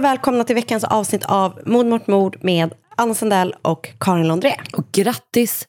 [0.00, 4.54] Och välkomna till veckans avsnitt av Mord mot mord med Anna Sandell och Karin Londré.
[4.72, 5.66] Och grattis,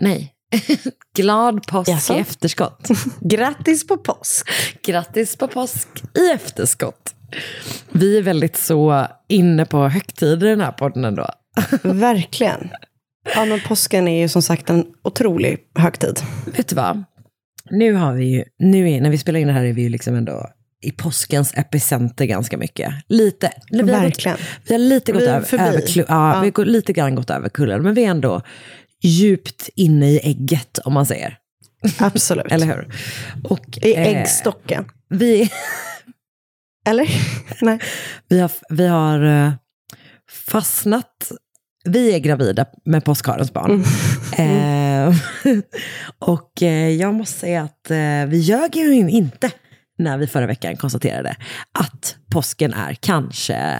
[0.00, 0.32] nej,
[1.16, 2.14] glad påsk Jaså?
[2.14, 2.88] i efterskott.
[3.20, 4.48] Grattis på påsk!
[4.82, 7.14] grattis på påsk i efterskott.
[7.90, 11.26] Vi är väldigt så inne på högtider i den här podden ändå.
[11.82, 12.70] Verkligen.
[13.34, 16.20] Ja, men påsken är ju som sagt en otrolig högtid.
[16.56, 17.04] Vet du vad?
[17.70, 19.88] Nu har vi ju, nu är, när vi spelar in det här är vi ju
[19.88, 20.46] liksom ändå
[20.82, 22.94] i påskens epicenter ganska mycket.
[23.08, 24.36] Lite, vi har Verkligen.
[24.36, 26.40] Gått, vi har lite gått Vi över, över ja, Ja.
[26.44, 28.42] vi har lite grann gått över kullen, men vi är ändå
[29.02, 31.36] djupt inne i ägget om man säger.
[31.98, 32.46] Absolut.
[32.52, 32.94] Eller hur?
[33.44, 34.84] Och, I eh, äggstocken.
[35.08, 35.50] vi,
[36.88, 37.08] Eller?
[37.64, 37.78] Nej.
[38.28, 39.52] Vi har, vi har eh,
[40.46, 41.32] fastnat,
[41.84, 43.84] vi är gravida med påskharens barn.
[44.38, 45.14] Eh,
[46.18, 47.90] och eh, jag måste säga att
[48.28, 49.50] vi ljög ju in- inte
[50.02, 51.36] när vi förra veckan konstaterade
[51.78, 53.78] att påsken är kanske,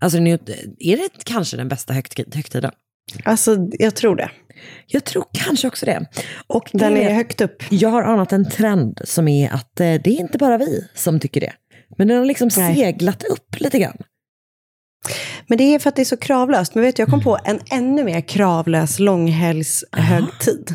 [0.00, 0.38] alltså nu-
[0.78, 2.70] är det kanske den bästa högt, högtiden?
[3.24, 4.30] Alltså, jag tror det.
[4.86, 6.06] Jag tror kanske också det.
[6.46, 7.62] Och Den det är högt upp.
[7.70, 11.20] Jag har anat en trend som är att eh, det är inte bara vi som
[11.20, 11.52] tycker det.
[11.98, 12.74] Men den har liksom Nej.
[12.74, 13.96] seglat upp lite grann.
[15.46, 16.74] Men det är för att det är så kravlöst.
[16.74, 20.74] Men vet du, jag kom på en ännu mer kravlös långhelgshögtid.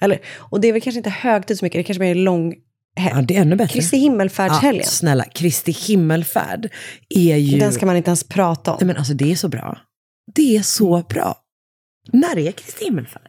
[0.00, 2.60] Eller, och det är väl kanske inte högtid så mycket, det kanske mer är långhelg.
[2.96, 3.72] Ja det är ännu bättre.
[3.72, 4.82] Kristi himmelfärdshelgen.
[4.84, 6.68] Ja, snälla, Kristi himmelfärd
[7.08, 7.58] är ju...
[7.58, 8.76] Den ska man inte ens prata om.
[8.80, 9.78] Nej, men alltså det är så bra.
[10.34, 11.36] Det är så bra.
[12.12, 13.28] När är Kristi himmelfärd?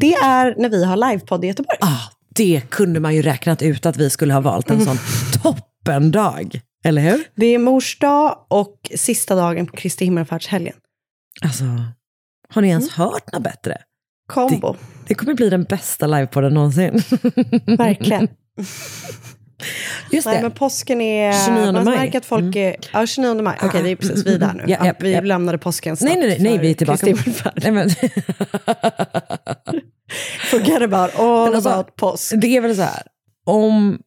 [0.00, 1.78] Det är när vi har livepodd i Göteborg.
[1.80, 2.00] Ah,
[2.34, 4.98] det kunde man ju räknat ut att vi skulle ha valt en sån
[5.42, 6.60] toppendag.
[6.84, 7.24] Eller hur?
[7.34, 10.74] Det är mors dag och sista dagen på Kristi himmelfärdshelgen.
[11.42, 11.64] Alltså,
[12.48, 13.78] har ni ens hört något bättre?
[14.28, 14.76] Kombo,
[15.06, 16.92] Det kommer bli den bästa livepodden någonsin.
[17.78, 18.28] verkligen.
[20.10, 20.42] Just Nej, det.
[20.42, 21.46] men påsken är...
[21.46, 21.98] 29 man maj.
[21.98, 22.76] märker att folk är...
[22.92, 23.58] Ja, 29 maj.
[23.62, 24.64] Okej, det är precis vi där nu.
[24.66, 25.20] Ja, ja, vi ja.
[25.20, 27.06] lämnade påsken Nej, nej, nej, nej, vi är tillbaka.
[27.56, 27.90] Nej, men,
[30.50, 32.32] Forget about all alltså, about påsk.
[32.36, 33.02] det är väl så här,
[33.46, 33.98] om,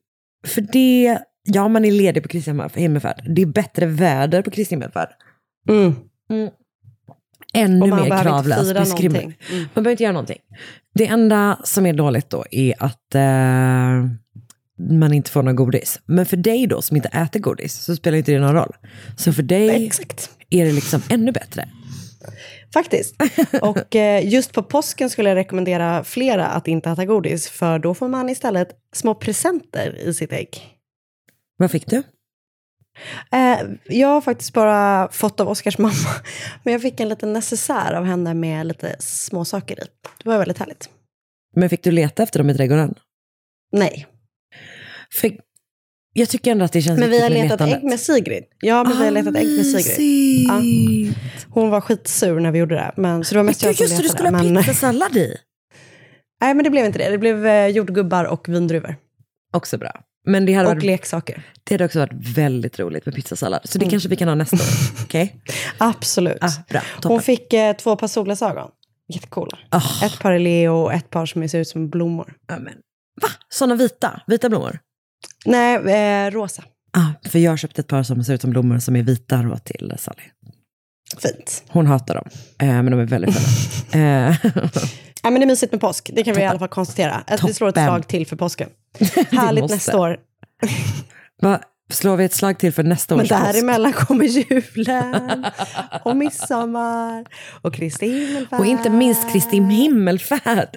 [0.48, 4.76] för det, ja man är ledig på Kristi himmelfärd, det är bättre väder på Kristi
[4.76, 5.10] himmelfärd.
[5.70, 5.96] Mm.
[7.54, 9.14] Ännu Och man mer behöver inte kravlös fira beskriven.
[9.14, 9.40] någonting.
[9.52, 9.62] Mm.
[9.74, 10.40] Man behöver inte göra någonting.
[10.94, 13.22] Det enda som är dåligt då är att eh,
[14.80, 16.00] man inte får någon godis.
[16.06, 18.76] Men för dig då som inte äter godis så spelar inte det någon roll.
[19.18, 20.30] Så för dig Exakt.
[20.50, 21.70] är det liksom ännu bättre.
[22.74, 23.16] Faktiskt.
[23.62, 27.50] Och eh, just på påsken skulle jag rekommendera flera att inte äta godis.
[27.50, 30.78] För då får man istället små presenter i sitt ägg.
[31.58, 32.04] Vad fick du?
[33.32, 36.10] Eh, jag har faktiskt bara fått av Oskars mamma.
[36.64, 39.88] Men jag fick en liten necessär av henne med lite små saker i.
[40.24, 40.90] Det var väldigt härligt.
[41.56, 42.96] Men fick du leta efter dem i trädgården?
[43.72, 44.08] Nej.
[45.14, 45.32] För
[46.14, 48.44] jag tycker ändå att det känns Men vi har letat ägg med Sigrid.
[48.60, 50.48] Ja, men vi har letat ägg med Sigrid.
[50.48, 50.62] Ja.
[51.50, 52.94] Hon var skitsur när vi gjorde det.
[52.98, 55.36] Men, så det var mest jag Just det, du skulle ha pizzasallad i.
[56.42, 57.10] Nej, men det blev inte det.
[57.10, 58.96] Det blev eh, jordgubbar och vindruvor.
[59.54, 59.92] Också bra.
[60.26, 61.44] Men det hade, Och varit, leksaker.
[61.64, 63.62] det hade också varit väldigt roligt med pizzasallad.
[63.64, 64.62] Så det kanske vi kan ha nästa år.
[65.04, 65.36] Okej?
[65.78, 66.38] Absolut.
[66.42, 67.12] Ah, bra, toppen.
[67.12, 68.72] Hon fick eh, två par solglasögon.
[69.14, 69.58] Jättecoola.
[69.70, 70.06] Ah.
[70.06, 72.34] Ett par är leo och ett par som ser ut som blommor.
[72.48, 72.74] Ja, men,
[73.22, 73.30] va?
[73.50, 74.22] Sådana vita?
[74.28, 74.80] Vita blommor?
[75.46, 76.64] Nej, eh, rosa.
[76.94, 79.38] Ah, för jag har köpt ett par som ser ut som blommor som är vita
[79.42, 80.24] då till Sally.
[81.18, 81.64] Fint.
[81.70, 82.30] Hon hatar dem,
[82.60, 84.28] eh, men de är väldigt fina.
[84.30, 84.36] eh,
[85.24, 87.24] Ja, men det är mysigt med påsk, det kan vi i alla fall konstatera.
[87.28, 87.88] Att vi slår ett Toppen.
[87.88, 88.70] slag till för påsken.
[89.32, 89.76] Härligt måste.
[89.76, 90.18] nästa år.
[91.42, 91.62] va?
[91.92, 93.42] Slår vi ett slag till för nästa Men års påsk?
[93.54, 95.46] däremellan kommer julen
[96.04, 97.26] och midsommar
[97.62, 98.60] och Kristi himmelfärd.
[98.60, 100.68] Och inte minst Kristi himmelfärd.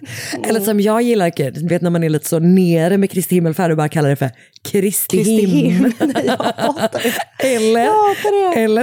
[0.45, 3.71] Eller som jag gillar, du vet när man är lite så nere med Kristi himmelfärd
[3.71, 4.31] och bara kallar det för
[4.65, 5.93] Kristi, Kristi him.
[6.25, 7.03] jag hatar
[7.39, 7.55] det.
[7.57, 8.63] Eller, Jag hatar det.
[8.63, 8.83] eller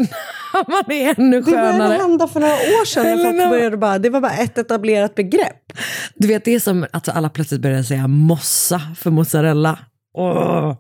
[0.54, 1.94] när man är ännu Det började skönare.
[1.98, 3.06] hända för några år sedan.
[3.06, 5.74] Eller folk när- började bara, det var bara ett etablerat begrepp.
[6.16, 9.80] Du vet, det är som att alla plötsligt börjar säga mossa för mozzarella.
[10.18, 10.76] Åh.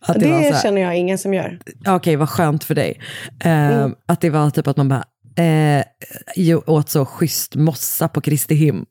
[0.00, 1.58] Att det, Det här, känner jag ingen som gör.
[1.86, 3.00] Okej, vad skönt för dig.
[3.44, 5.04] Eh, Att det var typ att man bara
[5.44, 8.84] eh, åt så schysst mossa på Kristi him.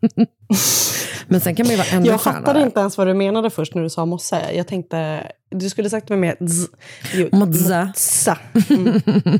[1.26, 2.40] Men sen kan man ju vara ännu Jag skönare.
[2.42, 4.52] fattade inte ens vad du menade först när du sa mossa.
[4.52, 6.68] Jag tänkte, du skulle sagt med mer z.
[7.14, 7.84] Jo, Mozza.
[7.86, 8.38] mozza.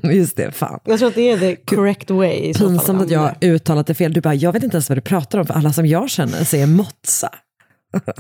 [0.03, 0.81] Just det, fan.
[0.85, 2.55] Jag tror att det är the correct way.
[2.55, 4.13] Pinsamt att jag uttalat det fel.
[4.13, 6.45] Du bara, jag vet inte ens vad du pratar om, för alla som jag känner
[6.45, 7.31] säger mozza.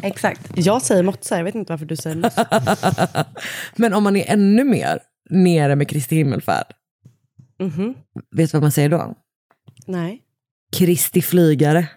[0.02, 0.50] Exakt.
[0.55, 2.46] Jag säger mozza, jag vet inte varför du säger mossa.
[3.76, 4.99] Men om man är ännu mer
[5.31, 6.67] nere med Kristi himmelfärd,
[7.62, 7.94] Mhm.
[8.37, 9.14] vet du vad man säger då?
[9.87, 10.22] Nej.
[10.76, 11.88] Kristi flygare.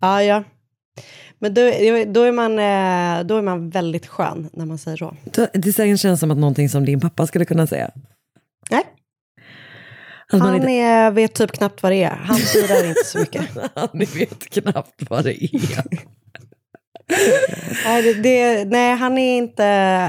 [0.00, 0.44] Ja, ja.
[1.38, 1.60] Men då,
[2.06, 5.16] då, är man, eh, då är man väldigt skön när man säger så.
[5.52, 7.90] Det känns som att någonting som din pappa skulle kunna säga.
[8.70, 8.82] Nej.
[10.32, 12.14] Man Han inte, är, vet typ knappt vad det är.
[12.16, 13.48] Han firar inte så mycket.
[13.74, 15.84] han vet knappt vad det är.
[18.02, 19.62] Det, det, nej han, är inte,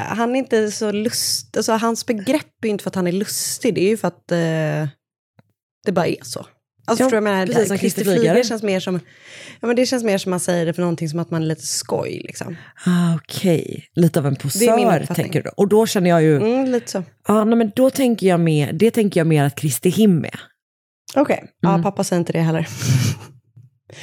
[0.07, 1.57] han är inte så lust...
[1.57, 4.31] Alltså, hans begrepp är inte för att han är lustig, det är ju för att
[4.31, 4.87] eh,
[5.85, 6.39] det bara är så.
[6.85, 7.45] Alltså, Ja, förstår jag menar?
[7.45, 8.43] precis som Kristi Kristi Flygare.
[8.43, 8.99] Känns mer som...
[9.59, 11.45] Ja, men det känns mer som man säger det för någonting som att man är
[11.47, 12.21] lite skoj.
[12.27, 12.55] Liksom.
[12.85, 15.49] Ah, Okej, lite av en posör tänker du.
[15.49, 17.03] Och då känner jag ju, Mm, lite så.
[17.27, 20.39] ja, nej, men då tänker jag mer, det tänker jag mer att Kristi him är.
[21.15, 21.83] Okej, ja, Mm.
[21.83, 22.67] pappa säger inte det heller.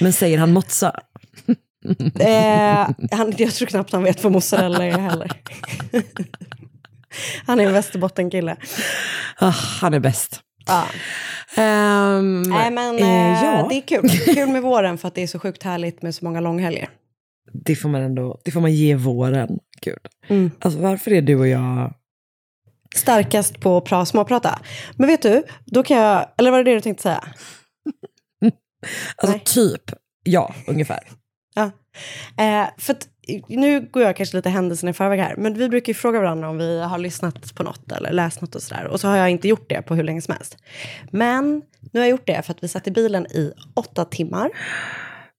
[0.01, 1.01] Men säger han mozza?
[2.21, 5.33] eh, han, jag tror knappt han vet vad mozzarella är heller.
[7.47, 8.57] han är en Västerbottenkille.
[9.39, 9.51] Ah,
[9.81, 10.41] han är bäst.
[10.67, 10.87] Ja.
[11.63, 14.09] Ehm, Nej, men eh, eh, ja, det är kul.
[14.35, 16.89] Kul med våren för att det är så sjukt härligt med så många långhelger.
[17.53, 19.59] det får man ändå, det får man ge våren.
[19.81, 19.99] Gud.
[20.29, 20.51] Mm.
[20.59, 21.95] Alltså varför är du och jag,
[22.95, 24.59] Starkast på att pra, småprata.
[24.97, 26.29] Men vet du, då kan jag...
[26.39, 27.25] Eller var det det du tänkte säga?
[29.17, 29.43] alltså Nej.
[29.45, 29.83] typ,
[30.23, 31.01] ja, ungefär.
[31.61, 31.71] Ja.
[32.45, 33.09] Eh, för att,
[33.49, 36.49] nu går jag kanske lite händelserna i förväg här, men vi brukar ju fråga varandra
[36.49, 38.85] om vi har lyssnat på något eller läst något och sådär.
[38.85, 40.57] Och så har jag inte gjort det på hur länge som helst.
[41.11, 44.51] Men nu har jag gjort det för att vi satt i bilen i åtta timmar.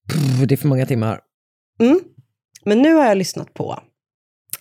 [0.10, 1.20] Pff, det är för många timmar.
[1.80, 2.00] Mm.
[2.66, 3.80] Men nu har jag lyssnat på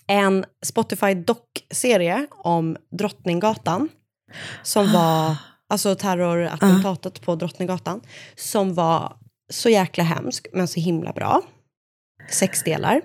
[0.06, 3.88] en Spotify doc-serie om Drottninggatan.
[4.62, 5.36] Som var,
[5.68, 8.00] alltså terrorattentatet på Drottninggatan.
[8.36, 9.16] Som var
[9.50, 11.42] så jäkla hemsk, men så himla bra.
[12.30, 13.00] Sex delar.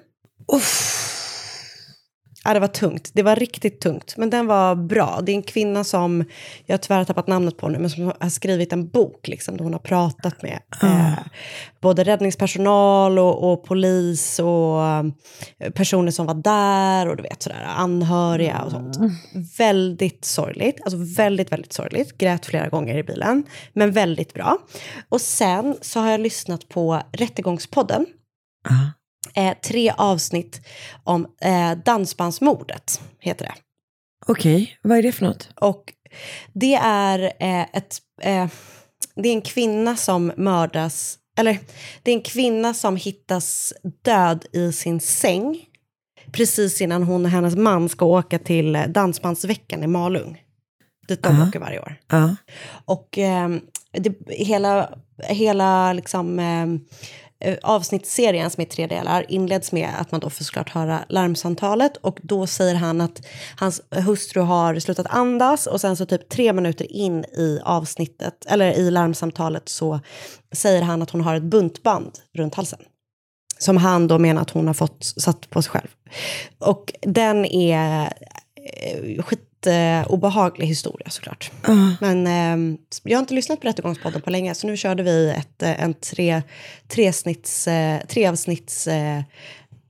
[2.45, 3.12] Ja, det var tungt.
[3.13, 4.18] Det var riktigt tungt.
[4.18, 5.21] Men den var bra.
[5.24, 6.25] Det är en kvinna som,
[6.65, 9.63] jag har tyvärr tappat namnet på nu, men som har skrivit en bok liksom, där
[9.63, 11.19] hon har pratat med eh,
[11.81, 15.04] både räddningspersonal och, och polis och eh,
[15.73, 18.97] personer som var där och du vet sådär, anhöriga och sånt.
[19.57, 20.81] Väldigt sorgligt.
[20.83, 22.18] Alltså väldigt, väldigt sorgligt.
[22.18, 23.44] Grät flera gånger i bilen.
[23.73, 24.57] Men väldigt bra.
[25.09, 28.06] Och sen så har jag lyssnat på Rättegångspodden
[28.69, 29.05] Ah.
[29.33, 30.61] Eh, tre avsnitt
[31.03, 33.53] om eh, dansbandsmordet, heter det.
[34.27, 35.49] Okej, vad är det för något?
[35.55, 35.94] Och
[36.53, 37.97] det är eh, ett...
[38.21, 38.47] Eh,
[39.15, 41.17] det är en kvinna som mördas...
[41.37, 41.59] Eller,
[42.03, 45.65] det är en kvinna som hittas död i sin säng
[46.31, 50.41] precis innan hon och hennes man ska åka till eh, Dansbandsveckan i Malung.
[51.07, 51.47] Dit de Ja.
[51.47, 51.95] åker varje år.
[52.07, 52.35] Ja.
[52.85, 53.49] Och eh,
[53.91, 54.89] det, hela,
[55.29, 56.39] hela liksom,
[57.39, 61.97] Eh, avsnittsserien som är tre delar inleds med att man då får såklart höra larmsamtalet
[61.97, 63.25] och då säger han att
[63.59, 68.71] hans hustru har slutat andas och sen så typ tre minuter in i avsnittet eller
[68.71, 69.99] i larmsamtalet så
[70.51, 72.80] säger han att hon har ett buntband runt halsen.
[73.57, 75.87] Som han då menar att hon har fått satt på sig själv.
[76.59, 78.13] Och den är
[78.83, 81.52] eh, skit eh, obehaglig historia såklart.
[82.02, 85.64] Men eh, jag har inte lyssnat på Rättegångspodden på länge så nu körde vi ett,
[85.64, 86.42] eh, en tre,
[86.88, 89.22] tre, snitts, eh, tre avsnitts eh,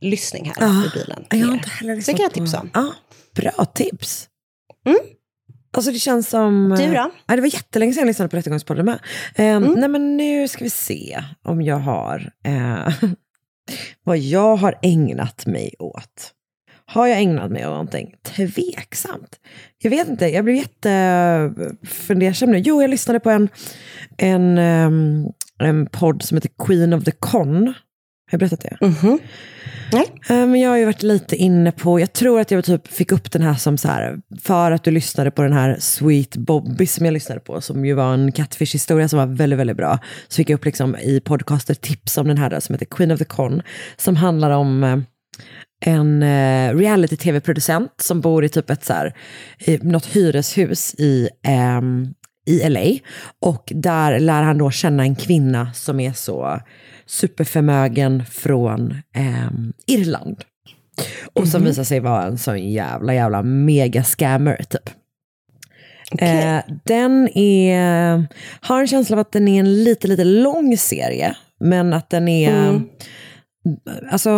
[0.02, 1.26] lyssning här Ja, i bilen.
[1.30, 1.72] Jag har inte er.
[1.72, 2.70] heller det lyssnat kan jag tipsa om.
[2.74, 2.94] Ja,
[3.36, 4.28] bra tips.
[4.86, 5.00] Mm.
[5.78, 6.76] Alltså det känns som...
[6.78, 7.12] Du då?
[7.28, 9.00] Ja, det var jättelänge sedan jag lyssnade på Rättegångspodden med.
[9.38, 9.74] Um, Mm.
[9.80, 12.32] Nej men nu ska vi se om jag har...
[12.46, 12.88] eh,
[14.04, 16.32] vad jag har ägnat mig åt.
[16.88, 18.14] Har jag ägnat mig åt någonting?
[18.24, 19.40] Tveksamt.
[19.78, 22.58] Jag vet inte, jag blev jättefundersam nu.
[22.58, 23.50] Jo, jag lyssnade på en,
[24.18, 25.26] en, ehm,
[25.60, 27.66] en podd som heter Queen of the Con.
[27.68, 27.74] Har
[28.32, 28.78] jag berättat det?
[28.82, 29.20] Mhm.
[29.92, 30.06] Nej.
[30.30, 33.12] Eh, Men jag har ju varit lite inne på, jag tror att jag typ fick
[33.12, 36.86] upp den här som så här, för att du lyssnade på den här Sweet Bobby
[36.88, 40.00] som jag lyssnade på, som ju var en catfish-historia som var väldigt, väldigt bra.
[40.28, 43.20] Så fick jag upp liksom i podcaster tips om den här som heter Queen of
[43.20, 43.62] the Con,
[43.98, 44.98] som handlar om eh,
[45.86, 49.14] en eh, reality-tv-producent som bor i typ ett så här,
[49.60, 52.14] i något hyreshus i, ehm,
[52.46, 53.00] i LA.
[53.42, 56.60] Och där lär han då känna en kvinna som är så
[57.06, 60.44] superförmögen från ehm, Irland.
[61.34, 64.90] Och som visar sig vara en sån jävla, jävla mega scammer typ.
[66.20, 68.28] Eh, den är,
[68.62, 71.36] har en känsla av att den är en lite, lite lång serie.
[71.60, 72.82] Men att den är,
[74.12, 74.32] alltså,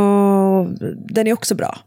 [1.10, 1.78] den är också bra.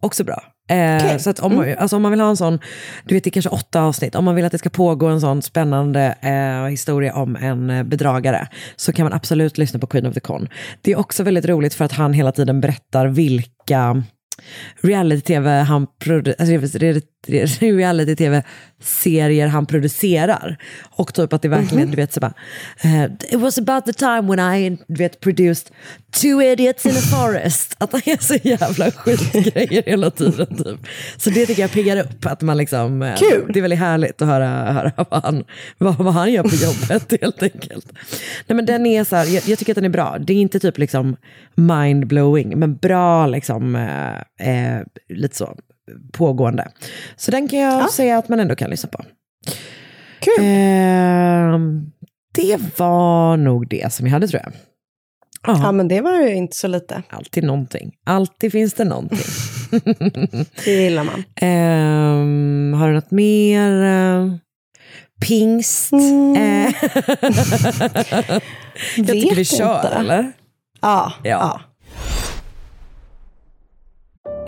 [0.00, 0.42] Också bra.
[0.70, 2.58] Eh, Så att om, alltså om man vill ha en sån,
[3.04, 5.20] du vet det är kanske åtta avsnitt, om man vill att det ska pågå en
[5.20, 10.06] sån spännande eh, historia om en eh, bedragare, så kan man absolut lyssna på Queen
[10.06, 10.48] of the Con.
[10.82, 14.02] Det är också väldigt roligt för att han hela tiden berättar vilka
[14.82, 20.56] reality-tv han alltså, re- re- reality-tv-serier han producerar.
[20.90, 22.34] Och typ att det verkligen, du vet, så bara,
[22.82, 25.72] eh, it was about the time when I, du vet, produced
[26.12, 27.74] two idiots in a forest.
[27.78, 30.56] Att han gör så jävla skitgrejer hela tiden.
[30.56, 30.86] Typ.
[31.16, 32.26] Så det tycker jag piggar upp.
[32.26, 33.50] Att man liksom, eh, Kul.
[33.52, 35.44] Det är väldigt härligt att höra, höra vad, han,
[35.78, 37.92] vad, vad han gör på jobbet helt enkelt.
[38.46, 40.16] Nej, men den är så här, jag, jag tycker att den är bra.
[40.20, 41.16] Det är inte typ liksom
[41.56, 45.56] mind-blowing, men bra liksom, eh, eh, lite så
[46.12, 46.68] pågående.
[47.16, 49.04] Så den kan jag säga att man ändå kan lyssna på.
[50.20, 50.34] Kul.
[50.44, 51.90] Ehm,
[52.34, 54.52] det var nog det som jag hade tror jag.
[55.46, 57.02] Ja, Ja, men det var ju inte så lite.
[57.08, 57.92] alltid någonting.
[58.04, 59.18] Alltid finns det någonting.
[60.64, 61.24] Det gillar man.
[61.36, 63.82] Ehm, har du något mer?
[63.82, 64.34] Eh,
[65.28, 65.92] Pingst?
[65.92, 66.36] Mm.
[66.36, 66.72] Eh,
[68.96, 69.88] jag tycker vi kör, inte.
[69.88, 70.32] eller?
[70.80, 71.12] Ja.
[71.22, 71.30] Ja.
[71.30, 71.60] ja.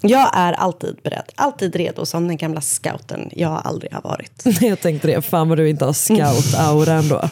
[0.00, 1.32] Jag är alltid beredd.
[1.34, 4.44] Alltid redo som den gamla scouten jag aldrig har varit.
[4.60, 7.28] Jag tänkte det, fan vad du inte har scout-aura ändå.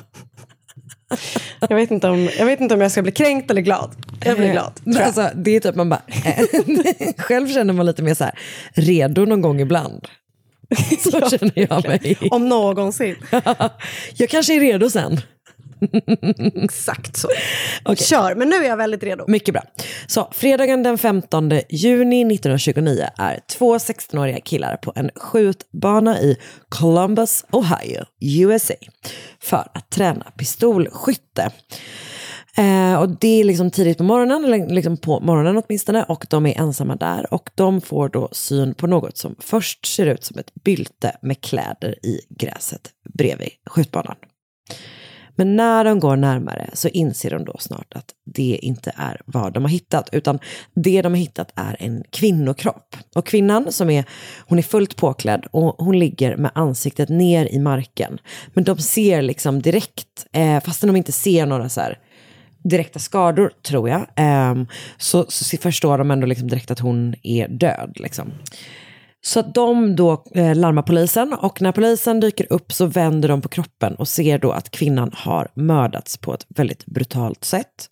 [1.60, 3.90] Jag vet, inte om, jag vet inte om jag ska bli kränkt eller glad.
[4.24, 4.72] Jag blir glad.
[4.84, 5.02] jag.
[5.02, 6.02] Alltså, det är typ man bara,
[7.18, 8.38] själv känner man lite mer så här,
[8.74, 10.08] redo någon gång ibland.
[10.98, 12.18] Så känner jag mig.
[12.30, 13.16] Om någonsin.
[14.14, 15.20] Jag kanske är redo sen.
[16.64, 17.28] Exakt så.
[17.96, 19.24] Kör, men nu är jag väldigt redo.
[19.28, 19.62] Mycket bra.
[20.06, 26.36] Så fredagen den 15 juni 1929 är två 16-åriga killar på en skjutbana i
[26.68, 28.74] Columbus, Ohio, USA
[29.40, 31.50] för att träna pistolskytte.
[32.58, 36.46] Eh, och det är liksom tidigt på morgonen, eller liksom på morgonen åtminstone, och de
[36.46, 37.34] är ensamma där.
[37.34, 41.40] Och de får då syn på något som först ser ut som ett bylte med
[41.40, 44.16] kläder i gräset bredvid skjutbanan.
[45.36, 49.52] Men när de går närmare så inser de då snart att det inte är vad
[49.52, 50.38] de har hittat, utan
[50.74, 52.96] det de har hittat är en kvinnokropp.
[53.14, 54.04] Och kvinnan som är,
[54.46, 58.18] hon är fullt påklädd och hon ligger med ansiktet ner i marken.
[58.54, 61.98] Men de ser liksom direkt, eh, fastän de inte ser några så här
[62.64, 64.54] direkta skador tror jag, eh,
[64.98, 67.92] så, så förstår de ändå liksom direkt att hon är död.
[67.96, 68.32] Liksom.
[69.26, 73.42] Så att de då eh, larmar polisen och när polisen dyker upp så vänder de
[73.42, 77.90] på kroppen och ser då att kvinnan har mördats på ett väldigt brutalt sätt.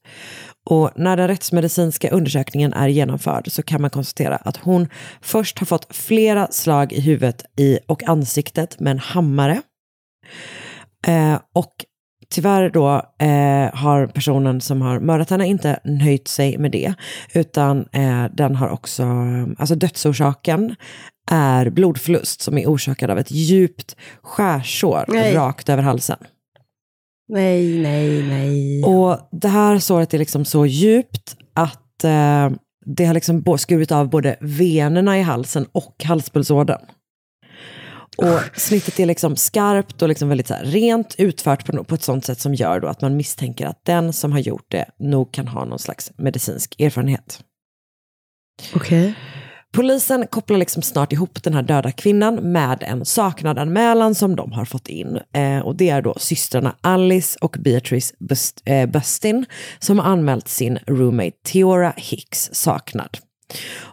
[0.70, 4.88] Och när den rättsmedicinska undersökningen är genomförd så kan man konstatera att hon
[5.20, 9.62] först har fått flera slag i huvudet i, och ansiktet med en hammare.
[11.06, 11.84] Eh, och
[12.34, 16.94] tyvärr då eh, har personen som har mördat henne inte nöjt sig med det,
[17.34, 19.04] utan eh, den har också,
[19.58, 20.74] alltså dödsorsaken
[21.30, 25.34] är blodförlust som är orsakad av ett djupt skärsår Nej.
[25.34, 26.18] rakt över halsen.
[27.28, 28.84] Nej, nej, nej.
[28.84, 32.50] Och det här såret är liksom så djupt att eh,
[32.86, 36.80] det har liksom skurit av både venerna i halsen och halspulsådern.
[38.16, 42.24] Och snittet är liksom skarpt och liksom väldigt så rent utfört på, på ett sånt
[42.24, 45.48] sätt som gör då att man misstänker att den som har gjort det nog kan
[45.48, 47.40] ha någon slags medicinsk erfarenhet.
[48.74, 49.14] Okej.
[49.74, 54.64] Polisen kopplar liksom snart ihop den här döda kvinnan med en saknadanmälan som de har
[54.64, 55.20] fått in.
[55.32, 59.46] Eh, och det är då systrarna Alice och Beatrice Bust, eh, Bustin
[59.78, 63.18] som har anmält sin roommate Theora Hicks saknad.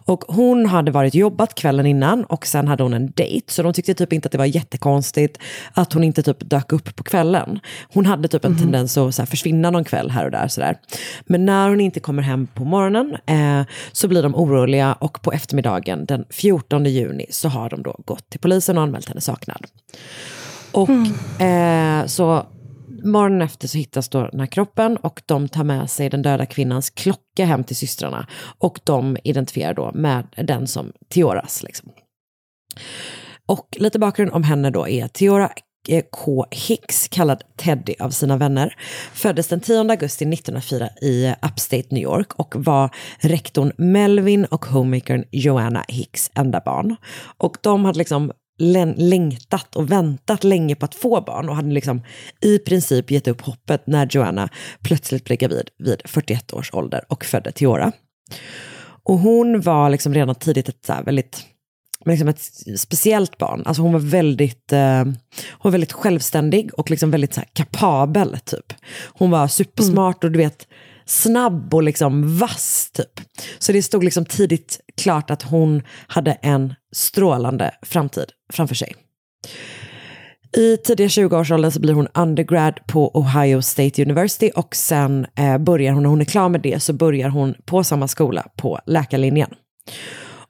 [0.05, 3.51] Och hon hade varit jobbat kvällen innan och sen hade hon en dejt.
[3.51, 5.37] Så de tyckte typ inte att det var jättekonstigt
[5.73, 7.59] att hon inte typ dök upp på kvällen.
[7.93, 10.47] Hon hade typ en tendens att så försvinna någon kväll här och där.
[10.47, 10.77] Sådär.
[11.25, 15.31] Men när hon inte kommer hem på morgonen eh, så blir de oroliga och på
[15.31, 19.65] eftermiddagen den 14 juni så har de då gått till polisen och anmält henne saknad.
[20.71, 20.89] Och
[21.41, 22.45] eh, så
[23.03, 26.45] morgonen efter så hittas då den här kroppen och de tar med sig den döda
[26.45, 28.27] kvinnans klocka hem till systrarna.
[28.57, 31.63] Och de identifierar då med den som Tioras.
[31.63, 31.91] Liksom.
[33.45, 35.51] Och lite bakgrund om henne då är Tiora
[35.87, 36.45] eh, K.
[36.51, 38.75] Hicks, kallad Teddy av sina vänner,
[39.13, 42.89] föddes den 10 augusti 1904 i Upstate New York och var
[43.19, 46.95] rektorn Melvin och homemakern Joanna Hicks enda barn.
[47.37, 48.31] Och de hade liksom
[48.97, 52.01] längtat och väntat länge på att få barn och hade liksom
[52.41, 54.49] i princip gett upp hoppet när Joanna
[54.81, 57.91] plötsligt blev gravid vid 41 års ålder och födde Theora.
[59.03, 61.45] Och hon var liksom redan tidigt ett så väldigt
[62.05, 62.41] liksom ett
[62.77, 63.63] speciellt barn.
[63.65, 65.03] Alltså hon var väldigt, eh,
[65.51, 68.37] hon var väldigt självständig och liksom väldigt så kapabel.
[68.45, 68.73] Typ.
[69.13, 70.67] Hon var supersmart och du vet
[71.05, 72.91] snabb och liksom vass.
[72.93, 73.21] Typ.
[73.59, 78.95] Så det stod liksom tidigt klart att hon hade en strålande framtid framför sig.
[80.57, 85.93] I tidiga 20-årsåldern så blir hon undergrad på Ohio State University och sen eh, börjar
[85.93, 89.49] hon, när hon är klar med det, så börjar hon på samma skola på läkarlinjen.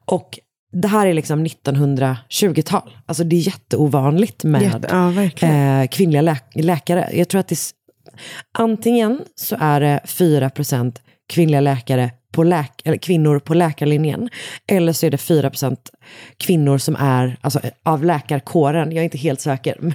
[0.06, 0.38] Och
[0.82, 2.96] det här är liksom 1920-tal.
[3.06, 7.08] Alltså det är jätteovanligt med Jätte- ja, eh, kvinnliga lä- läkare.
[7.12, 7.58] Jag tror att det
[8.52, 10.96] antingen så är det 4%
[11.28, 14.30] kvinnliga läkare på läk- eller kvinnor på läkarlinjen.
[14.66, 15.76] Eller så är det 4%
[16.36, 18.92] kvinnor som är alltså, av läkarkåren.
[18.92, 19.76] Jag är inte helt säker.
[19.80, 19.94] Men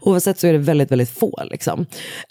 [0.00, 1.42] oavsett så är det väldigt, väldigt få.
[1.50, 1.86] Liksom.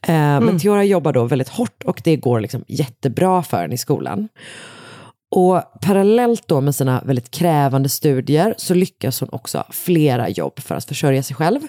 [0.07, 3.77] Eh, Men Theora jobbar då väldigt hårt och det går liksom jättebra för henne i
[3.77, 4.29] skolan.
[5.37, 10.75] Och parallellt då med sina väldigt krävande studier så lyckas hon också flera jobb för
[10.75, 11.59] att försörja sig själv.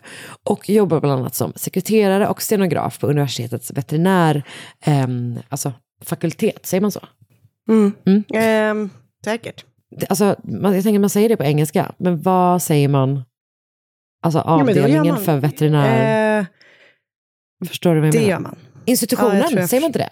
[0.44, 4.42] Och jobbar bland annat som sekreterare och stenograf på universitetets veterinär,
[4.80, 5.72] ehm, alltså
[6.04, 7.00] fakultet, säger man så?
[7.68, 7.92] Mm.
[8.34, 8.90] Ehm,
[9.24, 9.64] säkert.
[9.96, 13.22] Det- Alltså, man, jag tänker man säger det på engelska, men vad säger man?
[14.22, 16.44] Alltså avdelningen man- för veterinär, Eh,
[17.68, 18.30] förstår du vad jag det menar?
[18.30, 18.56] gör man.
[18.84, 20.10] Institutionen, Ja, jag jag säger man inte det?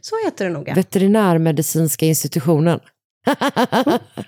[0.00, 0.74] Så heter det nog.
[0.74, 2.80] Veterinärmedicinska institutionen.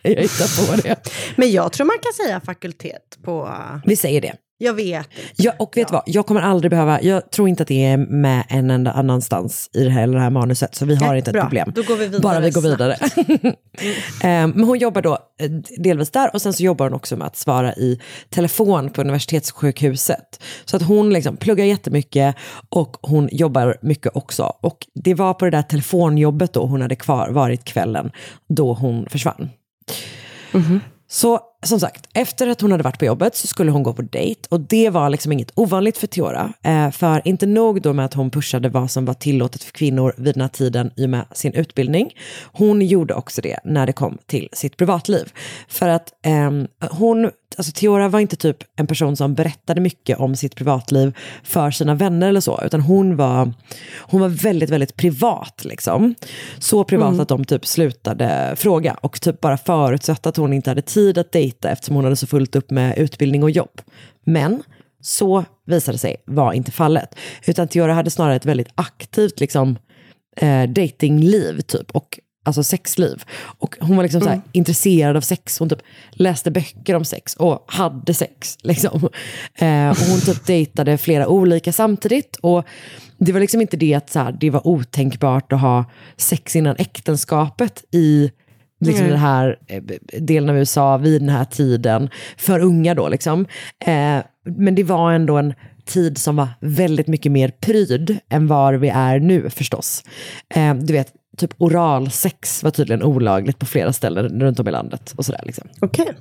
[0.02, 1.10] jag hittar på det.
[1.36, 3.54] Men jag tror man kan säga fakultet på...
[3.84, 4.34] Vi säger det.
[4.60, 5.08] Jag vet.
[5.36, 7.96] Ja, och vet du vad, jag kommer aldrig behöva, jag tror inte att det är
[7.96, 11.32] med en enda annanstans i det här, det här manuset, så vi har Nej, inte
[11.32, 11.40] bra.
[11.40, 11.72] ett problem.
[11.74, 12.96] Då går vi vidare Bara vi går vidare.
[14.22, 17.26] Eh, Men hon jobbar då eh, delvis där och sen så jobbar hon också med
[17.26, 20.42] att svara i telefon på universitetssjukhuset.
[20.64, 22.36] Så att hon liksom pluggar jättemycket
[22.68, 24.52] och hon jobbar mycket också.
[24.62, 28.10] Och det var på det där telefonjobbet då hon hade kvar varit kvällen
[28.48, 29.50] då hon försvann.
[31.10, 34.02] Så som sagt, efter att hon hade varit på jobbet så skulle hon gå på
[34.02, 34.40] dejt.
[34.48, 36.52] Och det var liksom inget ovanligt för Theora.
[36.62, 40.14] Eh, för inte nog då med att hon pushade vad som var tillåtet för kvinnor
[40.16, 42.14] vid den här tiden i och med sin utbildning.
[42.52, 45.32] Hon gjorde också det när det kom till sitt privatliv.
[45.68, 50.36] För att ehm, hon, alltså Theora var inte typ en person som berättade mycket om
[50.36, 52.60] sitt privatliv för sina vänner eller så.
[52.64, 53.52] Utan hon var,
[53.98, 56.14] hon var väldigt, väldigt privat liksom.
[56.58, 60.82] Så privat att de typ slutade fråga och typ bara förutsatte att hon inte hade
[60.82, 63.80] tid att dejta eftersom hon hade så fullt upp med utbildning och jobb.
[64.24, 64.62] Men
[65.00, 67.14] så visade sig vara inte fallet.
[67.46, 69.78] Utan Theora hade snarare ett väldigt aktivt liksom,
[70.36, 71.90] eh, datingliv typ.
[71.90, 73.24] Och alltså sexliv.
[73.38, 75.58] Och hon var liksom så här, intresserad av sex.
[75.58, 78.58] Hon typ läste böcker om sex och hade sex.
[78.62, 79.08] Liksom.
[79.54, 82.36] Eh, och hon typ dejtade flera olika samtidigt.
[82.36, 82.64] Och
[83.18, 85.84] det var liksom inte det att så här, det var otänkbart att ha
[86.16, 88.30] sex innan äktenskapet i
[88.80, 89.10] liksom Nej.
[89.10, 89.82] den här eh,
[90.20, 92.10] delen av USA vid den här tiden.
[92.36, 93.46] För unga då liksom.
[93.86, 94.18] Eh,
[94.56, 95.54] men det var ändå en
[95.86, 100.04] tid som var väldigt mycket mer pryd än var vi är nu förstås.
[100.54, 105.14] Eh, du vet, typ oralsex var tydligen olagligt på flera ställen runt om i landet.
[105.16, 105.68] och sådär liksom.
[105.80, 106.12] Okej.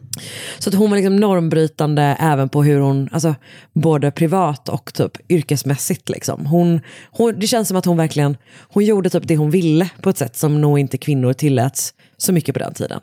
[0.59, 3.35] Så att hon var liksom normbrytande även på hur hon, alltså
[3.73, 6.09] både privat och typ yrkesmässigt.
[6.09, 6.45] Liksom.
[6.45, 8.37] Hon, hon, det känns som att hon verkligen,
[8.69, 12.33] hon gjorde typ det hon ville på ett sätt som nog inte kvinnor tilläts så
[12.33, 13.01] mycket på den tiden.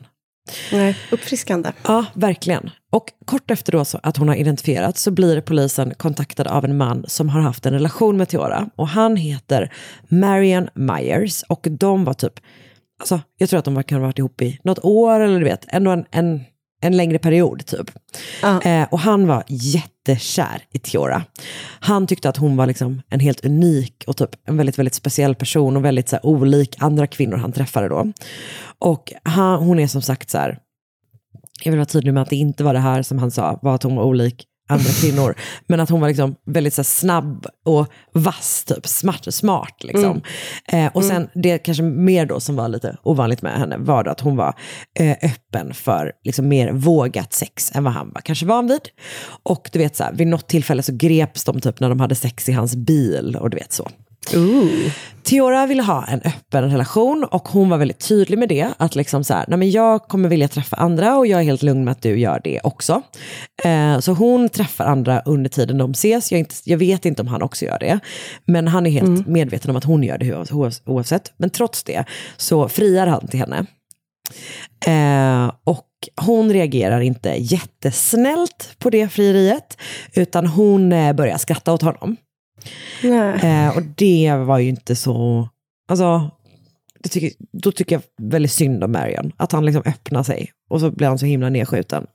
[0.71, 1.71] Nej, uppfriskande.
[1.83, 2.69] Ja, verkligen.
[2.91, 6.77] Och kort efter då så att hon har identifierats så blir polisen kontaktad av en
[6.77, 8.69] man som har haft en relation med Theora.
[8.75, 9.73] Och han heter
[10.07, 12.33] Marion Myers och de var typ,
[12.99, 15.65] alltså jag tror att de kan ha varit ihop i något år eller du vet,
[15.67, 16.43] ändå en, en,
[16.85, 17.91] en längre period typ.
[18.65, 21.23] Eh, och han var jättekär i Theora.
[21.79, 25.35] Han tyckte att hon var liksom en helt unik och typ en väldigt, väldigt speciell
[25.35, 28.11] person och väldigt så här, olik andra kvinnor han träffade då.
[28.79, 30.59] Och han, hon är som sagt så här,
[31.63, 33.75] jag vill vara tydlig med att det inte var det här som han sa, var
[33.75, 35.35] att hon var olik andra kvinnor.
[35.67, 39.83] Men att hon var liksom väldigt så snabb och vass, typ smart, smart.
[39.83, 40.21] Liksom.
[40.67, 44.11] Eh, och sen det kanske mer då som var lite ovanligt med henne var då
[44.11, 44.53] att hon var
[44.99, 48.89] eh, öppen för liksom, mer vågat sex än vad han var kanske van vid.
[49.43, 52.15] Och du vet så här, vid något tillfälle så greps de typ när de hade
[52.15, 53.89] sex i hans bil och du vet så.
[55.23, 58.67] Theora ville ha en öppen relation och hon var väldigt tydlig med det.
[58.77, 61.63] Att liksom så här, nej men jag kommer vilja träffa andra och jag är helt
[61.63, 63.01] lugn med att du gör det också.
[63.63, 66.31] Eh, så hon träffar andra under tiden de ses.
[66.31, 67.99] Jag, inte, jag vet inte om han också gör det.
[68.45, 71.33] Men han är helt medveten om att hon gör det oavs- oavsett.
[71.37, 72.03] Men trots det
[72.37, 73.65] så friar han till henne.
[74.87, 75.85] Eh, och
[76.21, 79.77] hon reagerar inte jättesnällt på det frieriet.
[80.15, 82.17] Utan hon eh, börjar skratta åt honom.
[83.43, 85.49] Eh, och det var ju inte så...
[85.87, 86.31] Alltså,
[87.09, 89.31] tycker, då tycker jag väldigt synd om Marion.
[89.37, 92.07] Att han liksom öppnar sig och så blir han så himla nedskjuten.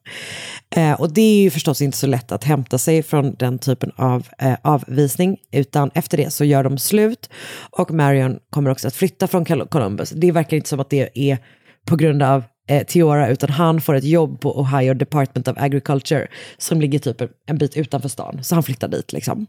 [0.76, 3.92] Eh, och det är ju förstås inte så lätt att hämta sig från den typen
[3.96, 5.36] av eh, avvisning.
[5.52, 7.30] Utan efter det så gör de slut.
[7.70, 10.10] Och Marion kommer också att flytta från Columbus.
[10.10, 11.38] Det verkar inte som att det är
[11.86, 16.28] på grund av eh, Theora, utan han får ett jobb på Ohio Department of Agriculture
[16.58, 18.44] som ligger typ en bit utanför stan.
[18.44, 19.46] Så han flyttar dit liksom.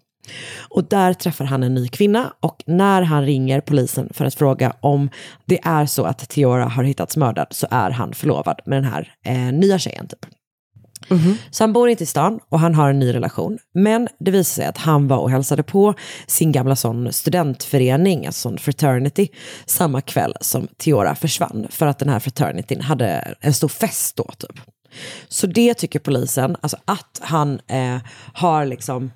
[0.70, 4.74] Och där träffar han en ny kvinna och när han ringer polisen för att fråga
[4.80, 5.10] om
[5.46, 9.14] det är så att Theora har hittats mördad så är han förlovad med den här
[9.26, 10.08] eh, nya tjejen.
[10.08, 10.26] Typ.
[11.52, 13.58] Så han bor inte i stan och han har en ny relation.
[13.74, 15.94] Men det visar sig att han var och hälsade på
[16.28, 19.28] sin gamla sån studentförening, alltså sån fraternity,
[19.66, 21.68] samma kväll som Theora försvann.
[21.70, 24.60] För att den här fraternityn hade en stor fest då typ.
[25.28, 27.98] Så det tycker polisen, alltså att han eh,
[28.34, 29.12] har liksom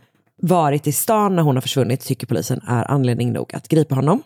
[0.48, 4.24] varit i stan när hon har försvunnit tycker polisen är anledning nog att gripa honom.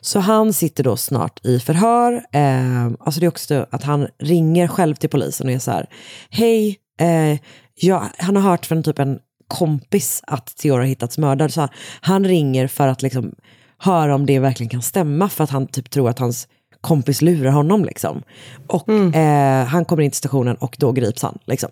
[0.00, 2.12] Så han sitter då snart i förhör.
[2.32, 5.86] Eh, alltså det är också att han ringer själv till polisen och är så här,
[6.30, 7.38] hej, eh,
[7.74, 11.52] ja, han har hört från typ en kompis att Theora har hittats mördad.
[11.52, 11.68] Så
[12.00, 13.34] han ringer för att liksom
[13.78, 16.48] höra om det verkligen kan stämma för att han typ tror att hans
[16.80, 17.84] kompis lurar honom.
[17.84, 18.22] Liksom.
[18.66, 21.38] Och eh, han kommer in till stationen och då grips han.
[21.44, 21.70] Liksom.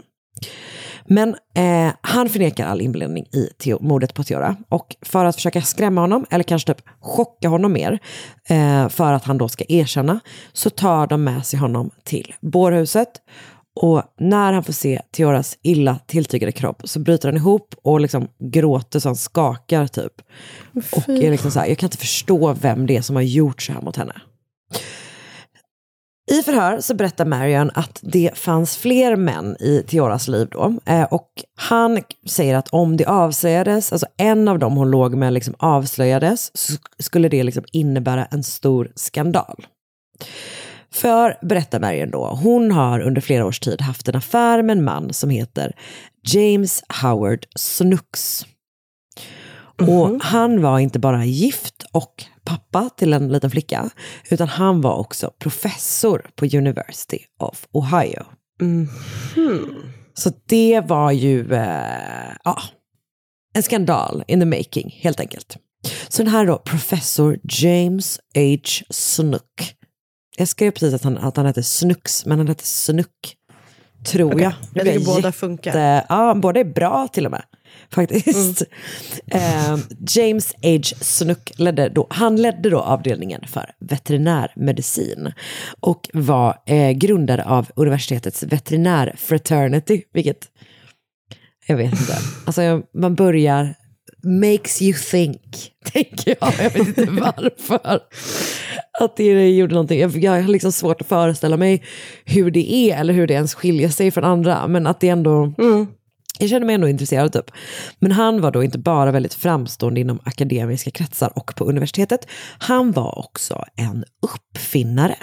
[1.06, 4.56] Men eh, han förnekar all inblandning i Theo, mordet på Theora.
[4.68, 7.98] Och för att försöka skrämma honom, eller kanske typ chocka honom mer,
[8.48, 10.20] eh, för att han då ska erkänna,
[10.52, 13.08] så tar de med sig honom till bårhuset.
[13.80, 18.28] Och när han får se Theoras illa tilltygade kropp så bryter han ihop och liksom
[18.38, 20.12] gråter så han skakar typ.
[20.92, 23.62] Och är liksom så här, jag kan inte förstå vem det är som har gjort
[23.62, 24.14] så här mot henne.
[26.30, 30.74] I förhör så berättar Marion att det fanns fler män i Theoras liv då.
[30.84, 35.32] Eh, och han säger att om det avslöjades, alltså en av dem hon låg med
[35.32, 39.66] liksom avslöjades, så skulle det liksom innebära en stor skandal.
[40.92, 44.84] För, berättar Marion då, hon har under flera års tid haft en affär med en
[44.84, 45.72] man som heter
[46.22, 48.46] James Howard Snooks.
[49.80, 53.90] Och han var inte bara gift och pappa till en liten flicka,
[54.30, 58.24] utan han var också professor på University of Ohio.
[60.14, 62.58] Så det var ju eh, ja,
[63.54, 65.56] en skandal in the making, helt enkelt.
[66.08, 68.84] Så den här då, professor James H.
[68.90, 69.74] Snook.
[70.36, 73.36] Jag skrev precis att han, att han hette Snooks, men han hette Snook.
[74.06, 74.52] Tror Okej, jag.
[74.74, 76.04] jag tycker båda funkar.
[76.08, 77.42] Ja, båda är bra till och med.
[77.90, 78.62] Faktiskt.
[79.26, 79.76] Eh,
[80.08, 80.78] James H.
[81.00, 85.32] Snook ledde då, han ledde då avdelningen för veterinärmedicin
[85.80, 90.48] och var eh, grundare av universitetets veterinärfraternity, vilket
[91.66, 92.16] jag vet inte.
[92.46, 93.74] Alltså man börjar,
[94.22, 96.52] makes you think, tänker jag.
[96.58, 98.00] Jag vet inte varför.
[99.00, 100.00] Att det gjorde någonting.
[100.00, 101.82] Jag, jag har liksom svårt att föreställa mig
[102.24, 104.68] hur det är eller hur det ens skiljer sig från andra.
[104.68, 105.52] Men att det ändå...
[106.38, 107.50] Jag känner mig ändå intresserad typ.
[107.98, 112.26] Men han var då inte bara väldigt framstående inom akademiska kretsar och på universitetet.
[112.58, 115.16] Han var också en uppfinnare.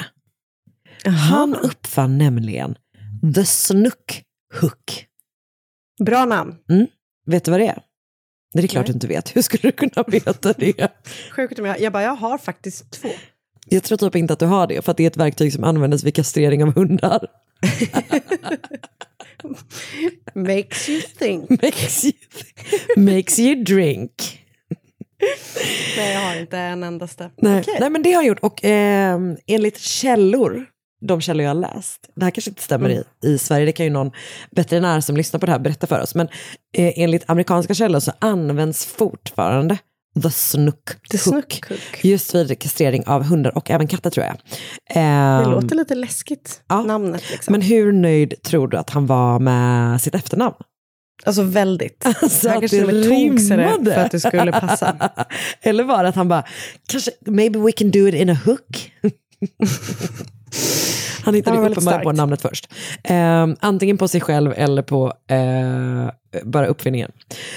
[1.06, 2.76] Han uppfann nämligen
[3.36, 4.24] the snook
[4.62, 5.06] hook.
[6.06, 6.56] Bra namn.
[6.70, 6.88] Mm.
[7.26, 7.82] Vet du vad det är?
[8.54, 9.36] Det är klart du inte vet.
[9.36, 10.92] Hur skulle du kunna veta det?
[11.32, 11.82] Sjukt om jag...
[11.82, 13.10] Jag bara, jag har faktiskt två.
[13.70, 15.64] Jag tror typ inte att du har det, för att det är ett verktyg som
[15.64, 17.28] användes vid kastrering av hundar.
[20.36, 21.50] Makes you think.
[21.64, 22.14] Makes you,
[22.98, 24.38] makes you drink.
[25.98, 27.32] Nej, jag har inte en endaste.
[27.38, 27.78] Nej, Okej.
[27.80, 28.40] nej men det har jag gjort.
[28.40, 30.66] Och eh, enligt källor,
[31.02, 33.04] de källor jag har läst, det här kanske inte stämmer Mm.
[33.24, 34.12] i, i Sverige, det kan ju någon
[34.52, 36.28] veterinär som lyssnar på det här berätta för oss, men
[36.78, 39.78] eh, enligt amerikanska källor så används fortfarande
[40.24, 42.00] the snook, The snook hook.
[42.04, 44.36] just vid kastrering av hundar och även katter tror jag.
[44.94, 47.24] Det Ehm, låter lite läskigt, namnet.
[47.32, 47.52] Liksom.
[47.52, 50.56] Men hur nöjd tror du att han var med sitt efternamn?
[51.26, 52.06] Alltså väldigt.
[52.22, 55.10] Alltså Han kanske till och med tog sig det för att det skulle passa.
[55.62, 56.44] Eller var det att han bara,
[56.88, 58.92] kanske, maybe we can do it in a hook?
[61.24, 62.74] han hittade uppenbarligen på namnet först.
[63.04, 66.12] Ehm, antingen på sig själv eller på eh,
[66.44, 67.12] bara uppfinningen.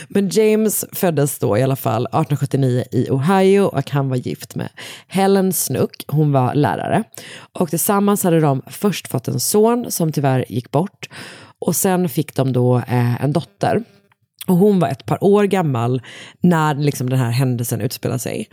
[0.09, 4.69] Men James föddes då i alla fall 1879 i Ohio och han var gift med
[5.09, 6.05] Helen Snook.
[6.07, 7.05] Hon var lärare.
[7.53, 11.09] Och tillsammans hade de först fått en son som tyvärr gick bort.
[11.59, 13.85] Och sen fick de då eh, en dotter.
[14.47, 16.03] Och hon var ett par år gammal
[16.41, 18.49] när liksom den här händelsen utspelade sig.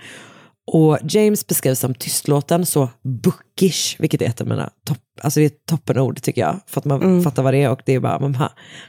[0.68, 5.44] Och James beskrivs som tystlåten, så bookish, vilket är ett av mina topp, alltså det
[5.44, 8.00] är ett toppenord tycker jag, för att man fattar vad det är och det är
[8.00, 8.38] bara, man,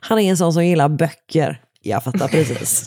[0.01, 1.61] han är en sån som gillar böcker.
[1.83, 2.87] Jag fattar precis.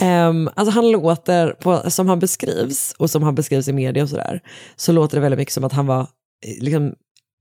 [0.00, 4.08] Ehm, alltså han låter, på, som han beskrivs och som han beskrivs i media och
[4.08, 4.40] sådär,
[4.76, 6.06] så låter det väldigt mycket som att han var eh,
[6.64, 6.94] liksom,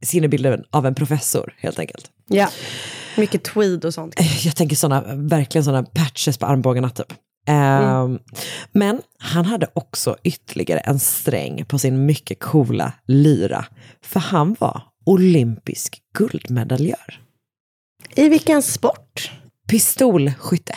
[0.03, 2.11] sinnebilden av en professor helt enkelt.
[2.27, 2.49] Ja,
[3.17, 4.15] mycket tweed och sånt.
[4.43, 7.13] Jag tänker såna, verkligen sådana patches på armbågarna typ.
[7.47, 8.19] Ehm,
[8.71, 13.65] Men han hade också ytterligare en sträng på sin mycket coola lyra.
[14.01, 17.21] För han var olympisk guldmedaljör.
[18.15, 19.31] I vilken sport?
[19.69, 20.75] Pistolskytte.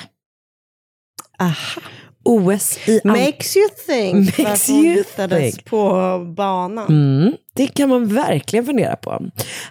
[1.38, 1.80] Aha.
[2.24, 3.00] OS i...
[3.04, 4.38] Makes you think.
[4.38, 5.64] Makes hon you think.
[5.64, 5.90] på
[6.36, 6.86] banan.
[6.88, 9.10] Mm, det kan man verkligen fundera på.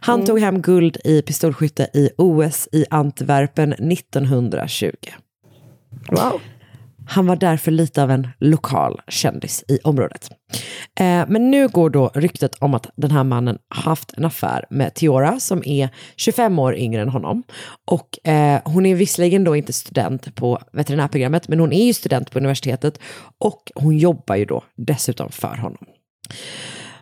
[0.02, 0.26] Han Mm.
[0.26, 4.92] tog hem guld i pistolskytte i OS i Antwerpen 1920.
[6.12, 6.42] Wow.
[7.08, 10.30] Han var därför lite av en lokal kändis i området.
[11.00, 14.94] Eh, men nu går då ryktet om att den här mannen haft en affär med
[14.94, 17.44] Tiora som är 25 år yngre än honom.
[17.86, 22.32] Och eh, hon är visserligen då inte student på veterinärprogrammet men hon är ju student
[22.32, 23.00] på universitetet
[23.40, 25.86] och hon jobbar ju då dessutom för honom.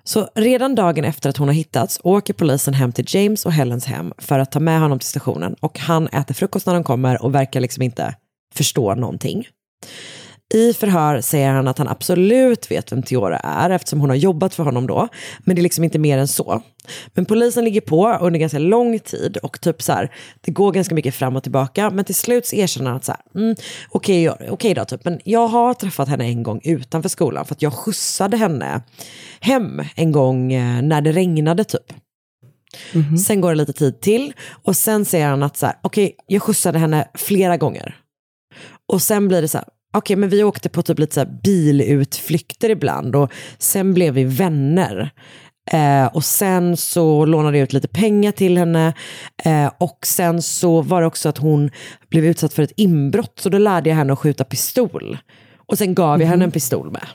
[0.04, 3.86] Så redan dagen efter att hon har hittats åker polisen hem till James och Helens
[3.86, 7.24] hem för att ta med honom till stationen och han äter frukost när de kommer
[7.24, 8.16] och verkar liksom inte
[8.56, 9.48] förstå någonting.
[10.54, 14.56] I förhör säger han att han absolut vet vem Tiora är eftersom hon har jobbat
[14.56, 15.08] för honom då.
[15.40, 16.62] Men det är liksom inte mer än så.
[17.14, 20.96] Men polisen ligger på under ganska lång tid och typ så här, det går ganska
[20.96, 21.90] mycket fram och tillbaka.
[21.90, 23.56] Men till slut erkänner han att så här, mm,
[23.90, 27.62] okej okej då, typ, men jag har träffat henne en gång utanför skolan för att
[27.62, 28.82] jag skjutsade henne
[29.40, 31.94] hem en gång eh, när det regnade typ.
[33.26, 36.42] Sen går det lite tid till och sen säger han att så här, okej, jag
[36.42, 38.03] skjutsade henne flera gånger.
[38.88, 39.68] Och sen blir det så här,
[39.98, 45.12] okej men vi åkte på typ lite så bilutflykter ibland och sen blev vi vänner.
[45.72, 48.94] Eh, och sen så lånade jag ut lite pengar till henne
[49.44, 51.70] eh, och sen så var det också att hon
[52.10, 55.18] blev utsatt för ett inbrott så då lärde jag henne att skjuta pistol.
[55.68, 57.08] Och sen gav jag henne en pistol med.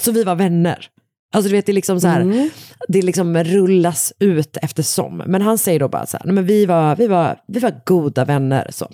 [0.00, 0.88] Så vi var vänner.
[1.34, 2.50] Alltså du vet, det är liksom så här,
[2.88, 5.22] det liksom rullas ut eftersom.
[5.26, 7.80] Men han säger då bara så här, nej men vi var, vi var, vi var
[7.86, 8.68] goda vänner.
[8.70, 8.88] Så.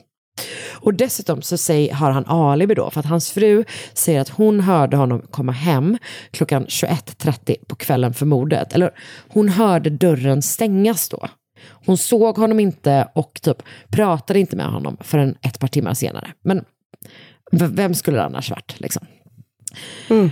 [0.73, 4.61] Och dessutom så säger, har han alibi då, för att hans fru säger att hon
[4.61, 5.99] hörde honom komma hem
[6.31, 8.73] klockan 21.30 på kvällen för mordet.
[8.73, 8.91] Eller
[9.29, 11.29] hon hörde dörren stängas då.
[11.87, 16.33] Hon såg honom inte och typ pratade inte med honom förrän ett par timmar senare.
[16.43, 16.65] Men
[17.53, 19.07] vem skulle det annars varit liksom?
[20.11, 20.31] Mm.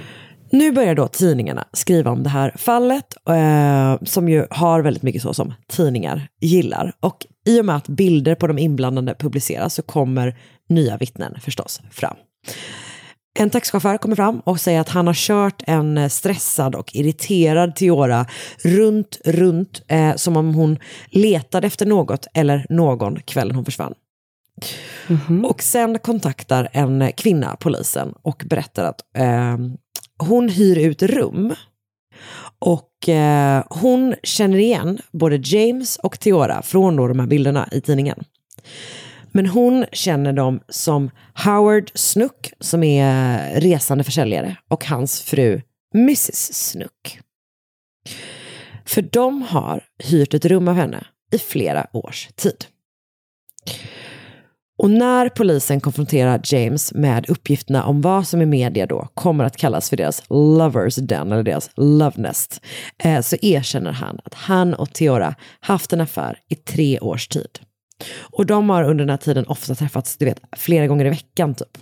[0.53, 5.23] Nu börjar då tidningarna skriva om det här fallet, eh, som ju har väldigt mycket
[5.23, 6.93] så som tidningar gillar.
[7.01, 10.37] Och i och med att bilder på de inblandade publiceras så kommer
[10.69, 12.17] nya vittnen förstås fram.
[13.39, 18.27] En taxichaufför kommer fram och säger att han har kört en stressad och irriterad Tiora
[18.65, 20.79] runt, runt, eh, som om hon
[21.11, 23.95] letade efter något eller någon kvällen hon försvann.
[25.45, 29.57] Och sen kontaktar en kvinna polisen och berättar att eh,
[30.23, 31.55] hon hyr ut rum
[32.59, 37.81] och eh, hon känner igen både James och Theora från då de här bilderna i
[37.81, 38.25] tidningen.
[39.33, 45.61] Men hon känner dem som Howard Snook som är resande försäljare och hans fru
[45.95, 47.21] Mrs Snook.
[48.85, 52.65] För de har hyrt ett rum av henne i flera års tid.
[54.83, 59.57] Och när polisen konfronterar James med uppgifterna om vad som i media då kommer att
[59.57, 62.61] kallas för deras lovers den eller deras love nest,
[63.05, 67.59] eh, så erkänner han att han och Theora haft en affär i tre års tid.
[68.21, 71.55] Och de har under den här tiden ofta träffats, du vet, flera gånger i veckan
[71.55, 71.79] typ.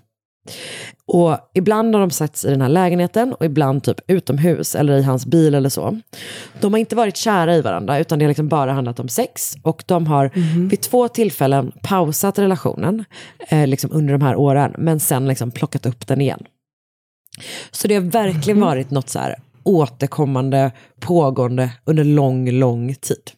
[1.06, 5.02] Och ibland har de satts i den här lägenheten och ibland typ utomhus eller i
[5.02, 6.00] hans bil eller så.
[6.60, 9.54] De har inte varit kära i varandra utan det har liksom bara handlat om sex.
[9.62, 10.30] Och de har
[10.68, 13.04] vid två tillfällen pausat relationen
[13.48, 16.44] eh, liksom under de här åren men sen liksom plockat upp den igen.
[17.70, 23.30] Så det har verkligen varit något så här återkommande, pågående under lång, lång tid.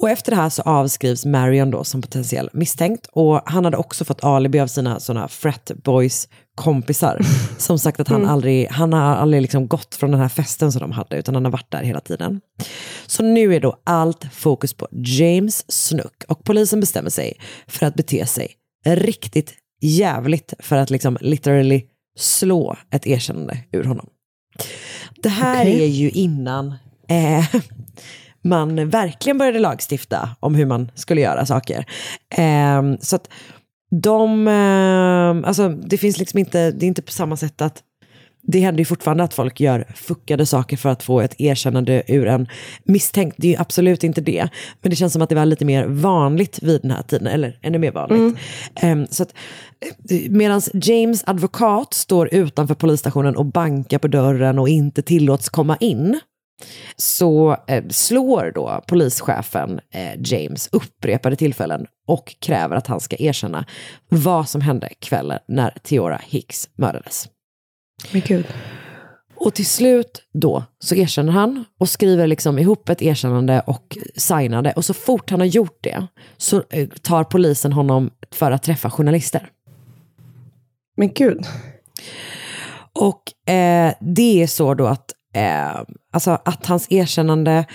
[0.00, 3.06] Och efter det här så avskrivs Marion då som potentiell misstänkt.
[3.12, 7.20] Och han hade också fått alibi av sina såna frat boys kompisar.
[7.58, 8.30] Som sagt att han Mm.
[8.30, 11.44] aldrig, han har aldrig liksom gått från den här festen som de hade, utan han
[11.44, 12.40] har varit där hela tiden.
[13.06, 16.24] Så nu är då allt fokus på James Snook.
[16.28, 17.34] Och polisen bestämmer sig
[17.66, 18.48] för att bete sig
[18.86, 21.82] riktigt jävligt för att liksom literally
[22.18, 24.06] slå ett erkännande ur honom.
[25.22, 25.82] Det här Okej.
[25.82, 26.74] är ju innan
[27.08, 27.44] eh,
[28.42, 31.84] man verkligen började lagstifta om hur man skulle göra saker.
[32.36, 33.28] Eh, så att
[33.90, 37.82] de, eh, alltså det finns liksom inte, det är inte på samma sätt att
[38.42, 42.26] det händer ju fortfarande att folk gör fuckade saker för att få ett erkännande ur
[42.26, 42.48] en
[42.84, 43.36] misstänkt.
[43.38, 44.48] Det är ju absolut inte det.
[44.82, 47.58] Men det känns som att det var lite mer vanligt vid den här tiden, eller
[47.62, 48.38] ännu mer vanligt.
[48.80, 49.34] Ehm, så att,
[50.28, 56.20] Medan James advokat står utanför polisstationen och bankar på dörren och inte tillåts komma in
[56.96, 63.64] så eh, slår då polischefen eh, James upprepade tillfällen och kräver att han ska erkänna
[64.08, 67.28] vad som hände kvällen när Theora Hicks mördades.
[68.12, 68.46] Men gud.
[69.40, 74.62] Och till slut då så erkänner han och skriver liksom ihop ett erkännande och signar
[74.62, 74.72] det.
[74.72, 78.90] Och så fort han har gjort det så eh, tar polisen honom för att träffa
[78.90, 79.50] journalister.
[80.96, 81.46] Men gud.
[82.92, 85.80] Och eh, det är så då att, eh,
[86.12, 87.66] alltså att hans erkännande,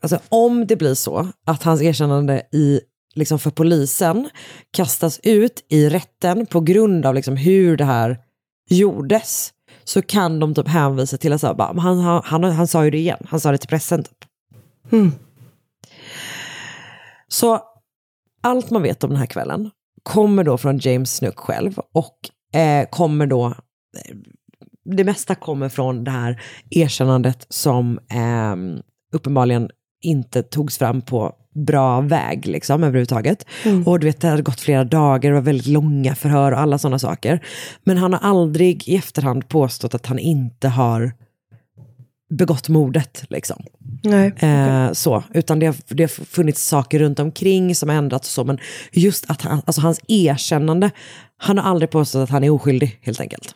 [0.00, 2.80] alltså om det blir så att hans erkännande i,
[3.14, 4.28] liksom för polisen
[4.70, 8.18] kastas ut i rätten på grund av liksom hur det här
[8.70, 9.52] gjordes,
[9.84, 12.66] så kan de typ hänvisa till att så här, bara, "Men han, han, han, han
[12.68, 14.18] sa ju det igen, han sa det till pressen typ.
[17.28, 17.60] Så
[18.42, 19.70] allt man vet om den här kvällen
[20.02, 22.18] kommer då från James Snook själv och
[22.60, 24.16] eh, kommer då, eh,
[24.96, 28.80] det mesta kommer från det här erkännandet som eh,
[29.12, 29.70] uppenbarligen
[30.02, 31.34] inte togs fram på
[31.66, 33.46] bra väg liksom överhuvudtaget.
[33.86, 36.78] Och du vet, det hade gått flera dagar, det var väldigt långa förhör och alla
[36.78, 37.44] sådana saker.
[37.84, 41.12] Men han har aldrig i efterhand påstått att han inte har
[42.30, 43.24] begått mordet.
[43.28, 43.62] Liksom.
[44.02, 44.32] Nej.
[44.38, 48.32] Eh, så, utan det har, det har funnits saker runt omkring som har ändrats och
[48.32, 48.58] så, men
[48.92, 50.90] just att han, alltså hans erkännande,
[51.36, 53.54] han har aldrig påstått att han är oskyldig helt enkelt.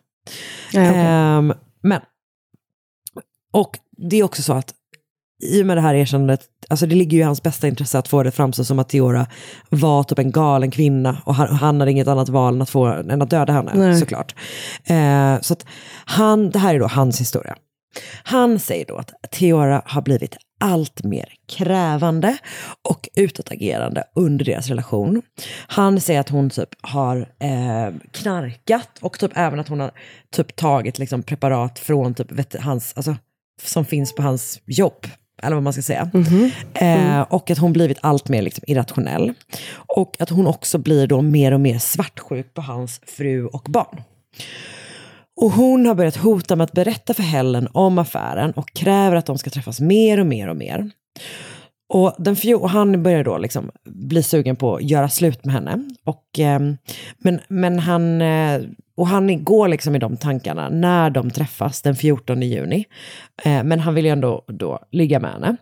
[0.75, 0.95] Nej.
[0.97, 2.01] Ehm, men,
[3.53, 3.79] och
[4.11, 4.75] det är också så att
[5.43, 8.09] i och med det här erkännandet, alltså det ligger ju i hans bästa intresse att
[8.09, 9.27] få det framstå som att Theora
[9.69, 12.87] var typ en galen kvinna och han, han hade inget annat val än att, få,
[12.87, 13.97] än att döda henne Nej.
[13.97, 14.35] såklart.
[14.85, 15.67] Eh, så att
[16.05, 17.57] han, det här är då hans historia.
[18.25, 22.39] Han säger då att Theora har blivit allt mer krävande
[22.89, 25.23] och utåtagerande under deras relation.
[25.67, 29.91] Han säger att hon typ har eh, knarkat och typ även att hon har
[30.33, 33.17] typ tagit liksom preparat från typ vet, hans, alltså,
[33.63, 35.07] som finns på hans jobb.
[35.43, 36.11] Eller vad man ska säga.
[36.75, 39.33] Eh, och att hon blivit allt mer liksom, irrationell.
[39.75, 44.03] Och att hon också blir då mer och mer svartsjuk på hans fru och barn.
[45.41, 49.27] Och hon har börjat hota med att berätta för Helen om affären och kräver att
[49.27, 50.91] de ska träffas mer och mer och mer.
[51.95, 55.55] Och, den fjol, och han börjar då liksom bli sugen på att göra slut med
[55.55, 55.85] henne.
[56.05, 56.61] Och, eh,
[57.19, 58.61] men, men han, eh,
[58.97, 62.85] och han går liksom i de tankarna när de träffas den 14 juni.
[63.45, 65.57] Eh, men han vill ju ändå då ligga med henne.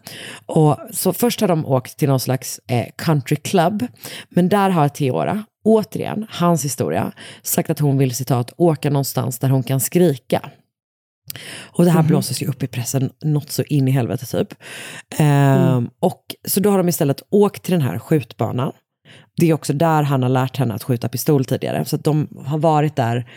[0.47, 3.87] Och, så först har de åkt till någon slags eh, country club.
[4.29, 9.49] Men där har Theora återigen, hans historia, sagt att hon vill citat åka någonstans där
[9.49, 10.51] hon kan skrika.
[11.61, 12.09] Och det här Mhm.
[12.09, 14.55] blåses ju upp i pressen något så in i helvete typ.
[15.19, 18.73] Ehm, och så då har de istället åkt till den här skjutbanan.
[19.37, 21.85] Det är också där han har lärt henne att skjuta pistol tidigare.
[21.85, 23.31] Så de har varit där,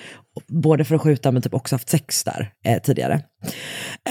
[0.47, 3.21] både för att skjuta men typ också haft sex där eh, tidigare.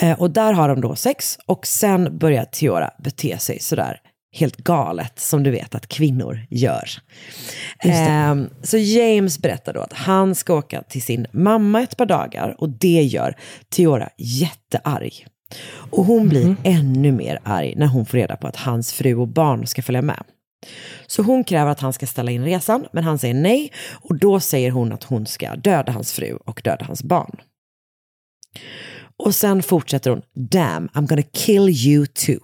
[0.01, 4.01] Eh, och där har de då sex och sen börjar Tiora bete sig sådär
[4.33, 6.89] helt galet som du vet att kvinnor gör.
[7.79, 12.57] Ehm, så James berättar då att han ska åka till sin mamma ett par dagar
[12.59, 13.37] och det gör
[13.69, 15.27] Tiora jättearg.
[15.91, 19.29] Och hon blir ännu mer arg när hon får reda på att hans fru och
[19.29, 20.25] barn ska följa med.
[21.07, 23.73] Så hon kräver att han ska ställa in resan, men han säger nej.
[23.93, 27.37] Och då säger hon att hon ska döda hans fru och döda hans barn.
[29.17, 32.41] Och sen fortsätter hon, damn, I'm gonna kill you too.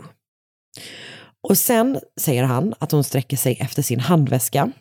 [1.43, 4.73] Och sen säger han att hon sträcker sig efter sin handväska.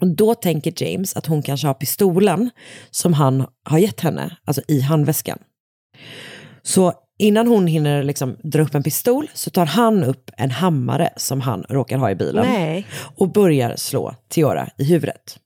[0.00, 2.50] Och då tänker James att hon kanske har pistolen
[2.90, 5.38] som han har gett henne, alltså i handväskan.
[6.62, 11.10] Så innan hon hinner liksom dra upp en pistol så tar han upp en hammare
[11.16, 12.86] som han råkar ha i bilen Nej.
[13.16, 15.38] och börjar slå Tiora i huvudet.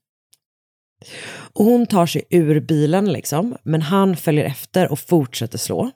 [1.53, 5.91] Och hon tar sig ur bilen liksom, men han följer efter och fortsätter slå.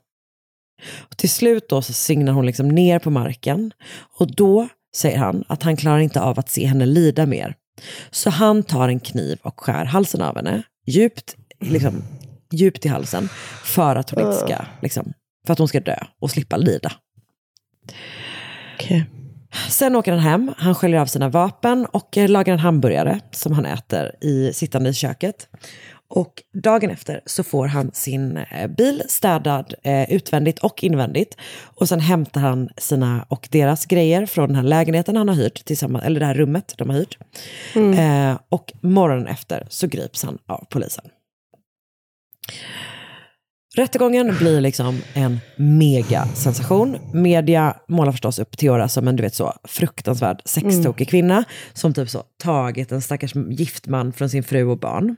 [1.10, 3.72] Och till slut då så signar hon liksom ner på marken
[4.20, 7.56] och då säger han att han klarar inte av att se henne lida mer.
[8.12, 12.04] Så han tar en kniv och skär halsen av henne, djupt, liksom,
[12.52, 13.30] djupt i halsen,
[13.64, 15.14] för att hon inte ska, liksom,
[15.46, 16.92] för att hon ska dö och slippa lida.
[18.76, 19.06] Okej.
[19.70, 23.54] Sen åker han hem, han sköljer av sina vapen och eh, lagar en hamburgare som
[23.54, 25.48] han äter i, sittande i köket.
[26.16, 31.38] Och dagen efter så får han sin eh, bil städad eh, utvändigt och invändigt.
[31.64, 35.66] Och sen hämtar han sina och deras grejer från den här lägenheten han har hyrt,
[35.66, 37.18] tillsammans, eller det här rummet de har hyrt.
[37.76, 41.06] Eh, och morgonen efter så grips han av polisen.
[43.76, 46.98] Rättegången blir liksom en mega sensation.
[47.14, 51.44] Media målar förstås upp Theora som en du vet så fruktansvärd sextokig kvinna
[51.74, 55.16] som typ så tagit en stackars gift man från sin fru och barn.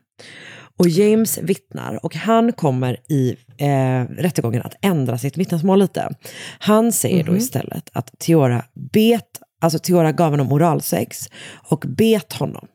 [0.78, 6.10] Och James vittnar och han kommer i eh, rättegången att ändra sitt vittnesmål lite.
[6.60, 11.30] Han säger då istället att Theora bet, alltså Theora gav honom oralsex
[11.70, 12.68] och bet honom.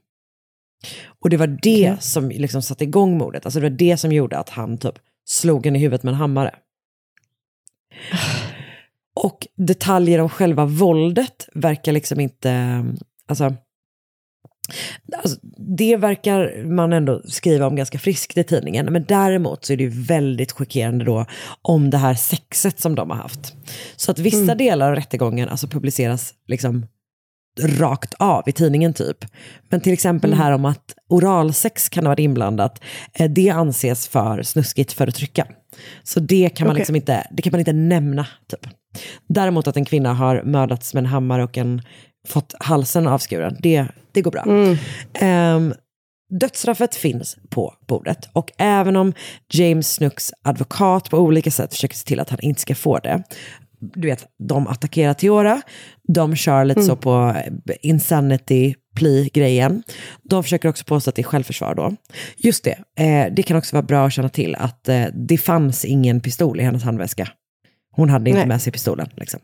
[1.22, 3.46] Och det var det som liksom satte igång mordet.
[3.46, 4.94] Alltså det var det som gjorde att han typ
[5.24, 6.54] slog henne i huvudet med en hammare.
[9.14, 12.84] Och detaljer om själva våldet verkar liksom inte,
[13.28, 13.54] alltså,
[15.16, 15.38] alltså,
[15.76, 18.86] det verkar man ändå skriva om ganska friskt i tidningen.
[18.86, 21.26] Men däremot så är det ju väldigt chockerande då
[21.62, 23.54] om det här sexet som de har haft.
[23.96, 26.86] Så att vissa delar av rättegången alltså publiceras liksom
[27.60, 29.24] rakt av i tidningen typ.
[29.68, 34.08] Men till exempel det här om att oralsex kan ha varit inblandat, eh, det anses
[34.08, 35.46] för snuskigt för att trycka.
[36.02, 36.80] Så det kan man, Okej.
[36.80, 38.26] liksom inte, det kan man inte nämna.
[38.50, 38.66] Typ.
[39.28, 41.82] Däremot att en kvinna har mördats med en hammare och en,
[42.28, 44.44] fått halsen avskuren, det, det går bra.
[45.14, 45.74] Ehm,
[46.40, 49.12] dödsstraffet finns på bordet och även om
[49.52, 53.22] James Snooks advokat på olika sätt försöker se till att han inte ska få det,
[53.80, 55.62] du vet, de attackerar Theora,
[56.08, 59.82] de kör lite så på eh, insanity plea-grejen.
[60.22, 61.96] De försöker också påstå att det är självförsvar då.
[62.36, 65.84] Just det, eh, det kan också vara bra att känna till att eh, det fanns
[65.84, 67.28] ingen pistol i hennes handväska.
[67.92, 68.48] Hon hade inte Nej.
[68.48, 69.08] med sig pistolen.
[69.14, 69.40] Liksom.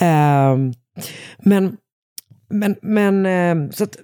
[0.00, 0.72] Ehm,
[1.38, 1.76] men,
[2.52, 3.96] men, men eh, så att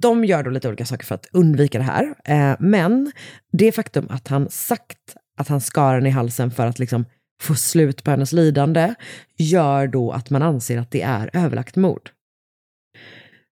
[0.00, 2.14] de gör då lite olika saker för att undvika det här.
[2.24, 3.12] Eh, men
[3.52, 7.04] det faktum att han sagt att han skar henne i halsen för att liksom
[7.42, 8.94] få slut på hennes lidande
[9.38, 12.10] gör då att man anser att det är överlagt mord.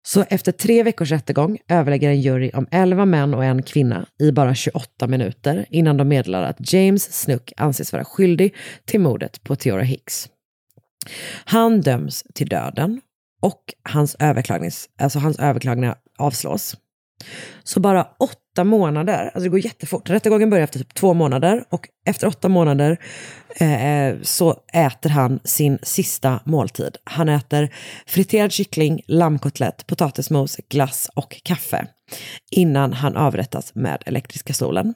[0.03, 4.33] Så efter tre veckors rättegång överlägger en jury om 11 män och en kvinna i
[4.33, 9.57] bara 28 minuter innan de meddelar att James Snook anses vara skyldig till mordet på
[9.57, 10.29] Theora Hicks.
[11.45, 13.01] Han döms till döden
[13.41, 16.77] och hans, överklagnings, alltså hans överklagningar avslås.
[17.65, 20.11] Så bara åtta månader, alltså det går jättefort.
[20.11, 22.99] Rättegången börjar efter typ två månader och efter åtta månader
[23.57, 26.97] eh, så äter han sin sista måltid.
[27.05, 27.75] Han äter
[28.07, 31.87] friterad kyckling, lammkotlett, potatismos, glass och kaffe
[32.51, 34.95] innan han avrättas med elektriska stolen.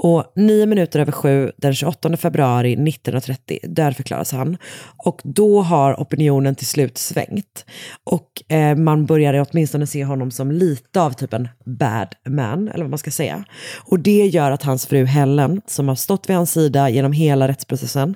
[0.00, 4.56] Och nio minuter över sju den 28 februari 1930 dödförklaras han.
[4.96, 7.64] Och då har opinionen till slut svängt.
[8.04, 12.84] Och eh, man började åtminstone se honom som lite av typ en bad man, eller
[12.84, 13.44] vad man ska säga.
[13.84, 17.48] Och det gör att hans fru Helen, som har stått vid hans sida genom hela
[17.48, 18.14] rättsprocessen,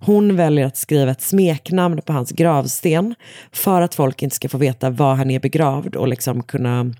[0.00, 3.14] hon väljer att skriva ett smeknamn på hans gravsten
[3.52, 6.94] för att folk inte ska få veta var han är begravd och liksom kunna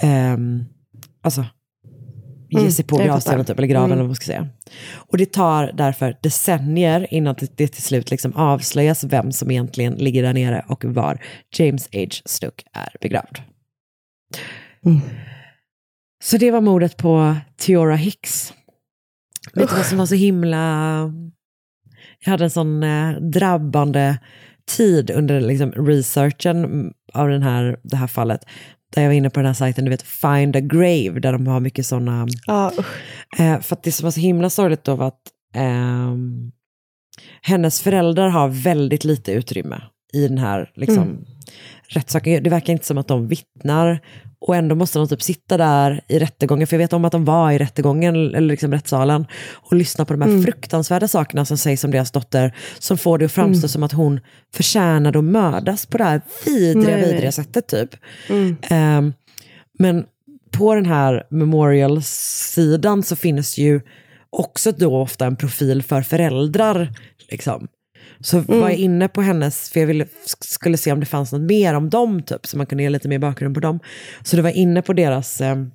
[0.00, 0.64] ehm,
[1.22, 1.44] alltså,
[2.50, 3.92] ge Mm, sig på gravstenen typ, eller graven Mm.
[3.92, 4.48] eller vad man ska säga.
[4.94, 10.22] Och det tar därför decennier innan det, till slut liksom avslöjas vem som egentligen ligger
[10.22, 11.22] där nere och var
[11.56, 12.06] James H.
[12.26, 13.38] Snook är begravd.
[14.86, 15.00] Mm.
[16.24, 18.52] Så det var mordet på Theora Hicks.
[19.54, 21.12] Vet du vad som var så himla...
[22.24, 24.18] Jag hade en sån eh, drabbande
[24.76, 28.40] tid under liksom, researchen av den här, det här fallet.
[28.94, 31.46] Där jag var inne på den här sajten, du vet, Find a Grave, där de
[31.46, 32.26] har mycket sådana...
[32.46, 32.72] Ja,
[33.38, 35.22] Eh, för att det som var så himla sorgligt då var att
[35.54, 36.52] ehm,
[37.42, 39.82] hennes föräldrar har väldigt lite utrymme
[40.12, 41.24] i den här liksom, Mm.
[41.88, 42.42] rättssaken.
[42.42, 44.00] Det verkar inte som att de vittnar
[44.40, 47.24] och ändå måste de typ sitta där i rättegången, för jag vet om att de
[47.24, 50.42] var i rättegången, eller liksom rättssalen, och lyssna på de här Mm.
[50.42, 53.68] fruktansvärda sakerna som sägs om deras dotter, som får det att framstå Mm.
[53.68, 54.20] som att hon
[54.54, 57.12] förtjänade att mördas på det här vidriga, Nej, nej.
[57.12, 57.90] vidriga sättet typ.
[58.28, 58.56] Mm.
[58.62, 59.12] Ehm,
[59.78, 60.04] men
[60.50, 63.80] på den här Memorial-sidan så finns ju
[64.30, 66.92] också då ofta en profil för föräldrar.
[67.30, 67.68] Liksom.
[68.20, 68.60] Så Mm.
[68.60, 70.06] var jag inne på hennes, för jag ville,
[70.40, 73.08] skulle se om det fanns något mer om dem, typ, så man kunde ge lite
[73.08, 73.80] mer bakgrund på dem.
[74.22, 75.70] Så det var inne på deras, ehm,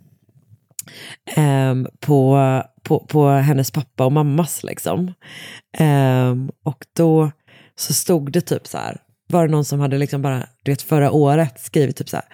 [1.35, 2.39] ehm, på,
[2.83, 5.13] på, på hennes pappa och mammas liksom.
[5.77, 7.31] Ehm, och då
[7.75, 10.81] så stod det typ så här, var det någon som hade liksom bara, du vet
[10.81, 12.25] förra året skrivit typ så här,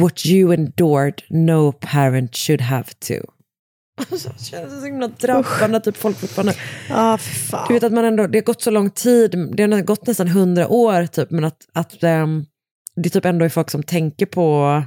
[0.00, 3.14] What you endured, no parent should have to.
[3.96, 6.52] Alltså, det känns så himla drabbande, typ folk fortfarande...
[7.18, 7.64] Fan.
[7.68, 10.28] Du vet att man ändå, det har gått så lång tid, det har gått nästan
[10.28, 12.44] hundra år typ, men att, att ehm,
[12.96, 14.82] det typ ändå är folk som tänker på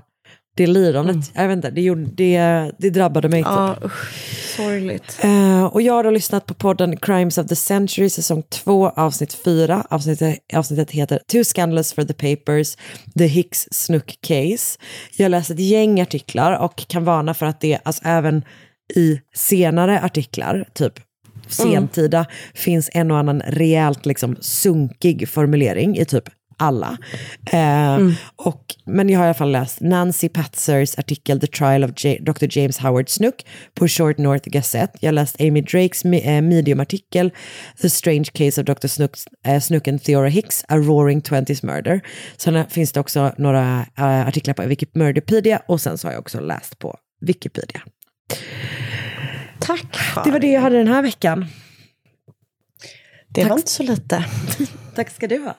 [0.56, 1.32] det lidandet.
[1.34, 3.44] Jag vet inte, det, gjorde, det, det drabbade mig.
[3.44, 3.48] Typ.
[3.48, 4.30] Ja, usch.
[4.56, 5.20] Sorgligt.
[5.24, 9.34] Eh, och jag har då lyssnat på podden Crimes of the Century säsong 2 avsnitt
[9.34, 9.88] 4.
[9.90, 12.78] Avsnittet, avsnittet heter Too Scandalous for the Papers,
[13.18, 14.80] The Hicks Snook Case.
[15.18, 18.44] Jag har läst ett gäng artiklar och kan varna för att det, alltså även
[18.96, 20.94] i senare artiklar, typ
[21.48, 26.24] sentida, finns en och annan rejält liksom sunkig formulering i typ
[26.62, 26.98] alla.
[27.52, 27.98] Eh,
[28.36, 32.20] och, men jag har i alla fall läst Nancy Patzers artikel The Trial of J-
[32.22, 32.46] Dr.
[32.58, 33.36] James Howard Snook
[33.74, 34.98] på Short North Gazette.
[35.02, 37.32] Jag har läst Amy Drakes eh, medium-artikel
[37.82, 38.88] The Strange Case of Dr.
[38.88, 39.12] Snook,
[39.46, 42.02] eh, Snook and Theora Hicks, A Roaring Twenties Murder.
[42.38, 46.40] Sen finns det också några eh, artiklar på Wikipedia och sen så har jag också
[46.40, 47.82] läst på Wikipedia.
[49.60, 51.46] Tack för Det var det jag hade den här veckan.
[53.28, 54.26] Det var inte så lite.
[54.96, 55.56] Tack ska du ha.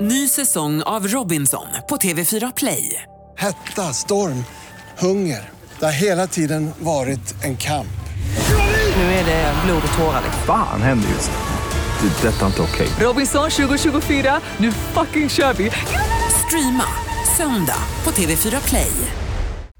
[0.00, 3.02] Ny säsong av Robinson på TV4 Play.
[3.36, 4.44] Hetta, storm,
[4.98, 5.50] hunger.
[5.78, 7.86] Det har hela tiden varit en kamp.
[8.96, 10.22] Nu är det blod och tårar.
[10.46, 12.08] Fan händer just nu.
[12.08, 12.28] Det.
[12.28, 12.88] är Detta är inte okej.
[13.00, 15.70] Robinson 2024, nu fucking kör vi!
[16.46, 16.86] Streama
[17.36, 18.92] söndag på TV4 Play.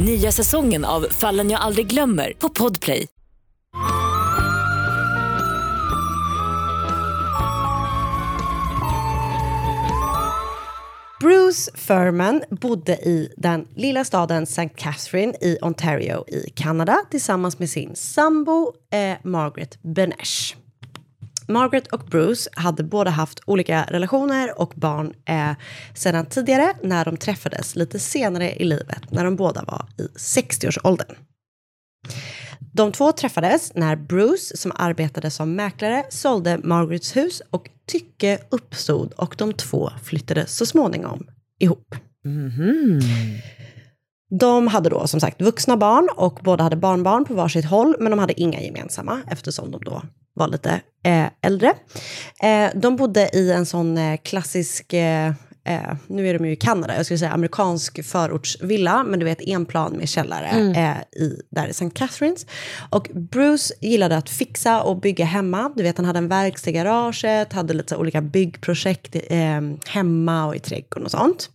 [0.00, 3.06] Nya säsongen av Fallen jag aldrig glömmer på Podplay.
[11.20, 14.68] Bruce Furman bodde i den lilla staden St.
[14.68, 20.59] Catherine i Ontario i Kanada tillsammans med sin sambo eh, Margaret Benesh.
[21.50, 25.50] Margaret och Bruce hade båda haft olika relationer och barn eh,
[25.94, 31.16] sedan tidigare när de träffades lite senare i livet när de båda var i 60-årsåldern.
[32.72, 39.12] De två träffades när Bruce, som arbetade som mäklare, sålde Margarets hus och tycke uppstod
[39.12, 41.26] och de två flyttade så småningom
[41.58, 41.94] ihop.
[44.30, 48.10] De hade då som sagt vuxna barn och båda hade barnbarn på varsitt håll, men
[48.10, 50.02] de hade inga gemensamma eftersom de då
[50.40, 51.72] var lite eh, äldre.
[52.42, 55.32] Eh, de bodde i en sån eh, klassisk eh,
[56.06, 59.66] nu är de ju i Kanada, jag skulle säga amerikansk förortsvilla, men du vet en
[59.66, 60.70] plan med källare Mm.
[60.72, 61.90] eh, i, där i St.
[61.94, 62.46] Catharines.
[62.90, 65.72] Och Bruce gillade att fixa och bygga hemma.
[65.76, 70.56] Du vet, han hade en verkstad i garaget, hade lite olika byggprojekt eh, hemma och
[70.56, 71.50] i trädgården och sånt.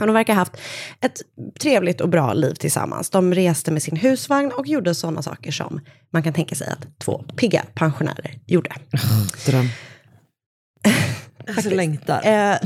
[0.00, 0.56] Och de verkar ha haft
[1.00, 1.22] ett
[1.60, 3.10] trevligt och bra liv tillsammans.
[3.10, 5.80] De reste med sin husvagn och gjorde sådana saker som
[6.10, 8.70] man kan tänka sig att två pigga pensionärer gjorde.
[9.46, 9.68] Dröm.
[11.46, 12.20] Jag så längtar.
[12.24, 12.58] Eh,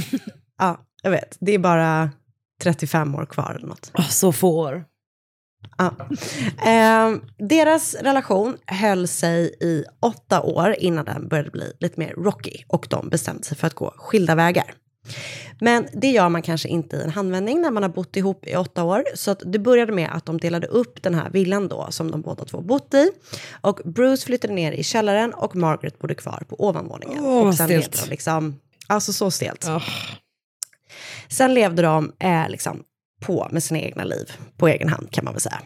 [0.59, 1.37] ja, jag vet.
[1.41, 2.11] Det är bara
[2.62, 3.91] 35 år kvar eller något.
[3.95, 4.85] Åh, så få år.
[5.79, 5.95] Ja.
[6.70, 7.16] Eh,
[7.49, 12.87] deras relation höll sig i åtta år innan den började bli lite mer rocky och
[12.91, 14.74] de bestämde sig för att gå skilda vägar.
[15.61, 18.57] Men det gör man kanske inte i en handvändning när man har bott ihop i
[18.57, 19.05] åtta år.
[19.15, 22.23] Så att det började med att de delade upp den här villan då som de
[22.23, 23.11] båda två bott i.
[23.61, 27.25] Och Bruce flyttade ner i källaren och Margaret bodde kvar på ovanvåningen.
[27.25, 27.85] Åh, och sen stelt.
[27.85, 29.67] levde de liksom, alltså så stelt.
[31.29, 32.83] Sen levde de eh, liksom
[33.21, 35.61] på med sina egna liv, på egen hand kan man väl säga.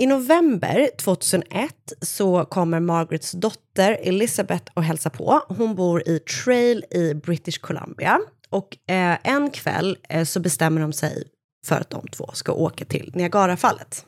[0.00, 5.42] I november 2001 så kommer Margarets dotter Elizabeth och hälsa på.
[5.48, 8.20] Hon bor i Trail i British Columbia.
[8.50, 11.24] Och eh, en kväll eh, så bestämmer de sig
[11.66, 14.04] för att de två ska åka till Niagarafallet.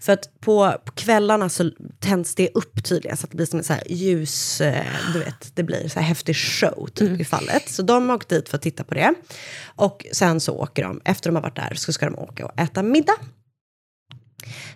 [0.00, 1.70] För att på, på kvällarna så
[2.00, 5.18] tänds det upp tydligen så att det blir som en så här ljus, eh, du
[5.18, 7.68] vet, det blir så här häftig show typ i fallet.
[7.68, 9.14] Så de har åkt dit för att titta på det.
[9.64, 12.60] Och sen så åker de, efter de har varit där så ska de åka och
[12.60, 13.16] äta middag.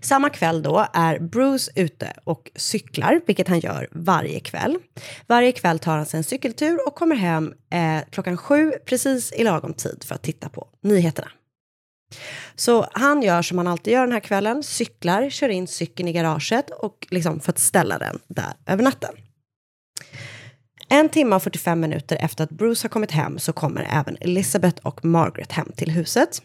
[0.01, 4.79] Samma kväll då är Bruce ute och cyklar, vilket han gör varje kväll.
[5.27, 9.45] Varje kväll tar han sig en cykeltur och kommer hem eh, klockan sju, precis i
[9.45, 11.29] lagom tid för att titta på nyheterna.
[12.55, 16.12] Så han gör som han alltid gör den här kvällen, cyklar, kör in cykeln i
[16.12, 19.14] garaget och liksom för att ställa den där över natten.
[20.89, 24.87] En timme och 45 minuter efter att Bruce har kommit hem så kommer även Elizabeth
[24.87, 26.43] och Margaret hem till huset.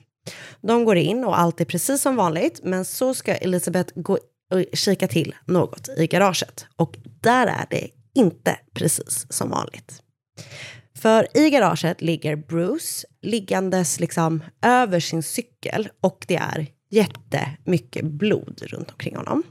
[0.61, 4.13] De går in och allt är precis som vanligt, men så ska Elisabeth gå
[4.51, 6.65] och kika till något i garaget.
[6.75, 10.01] Och där är det inte precis som vanligt.
[10.95, 18.61] För i garaget ligger Bruce liggandes liksom över sin cykel och det är jättemycket blod
[18.61, 19.43] runt omkring honom.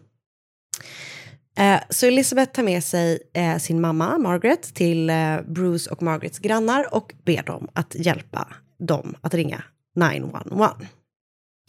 [1.59, 6.39] Eh, Så Elisabeth tar med sig eh, sin mamma Margaret till eh, Bruce och Margarets
[6.39, 8.49] grannar och ber dem att hjälpa
[8.79, 9.65] dem att ringa
[9.95, 10.77] 911.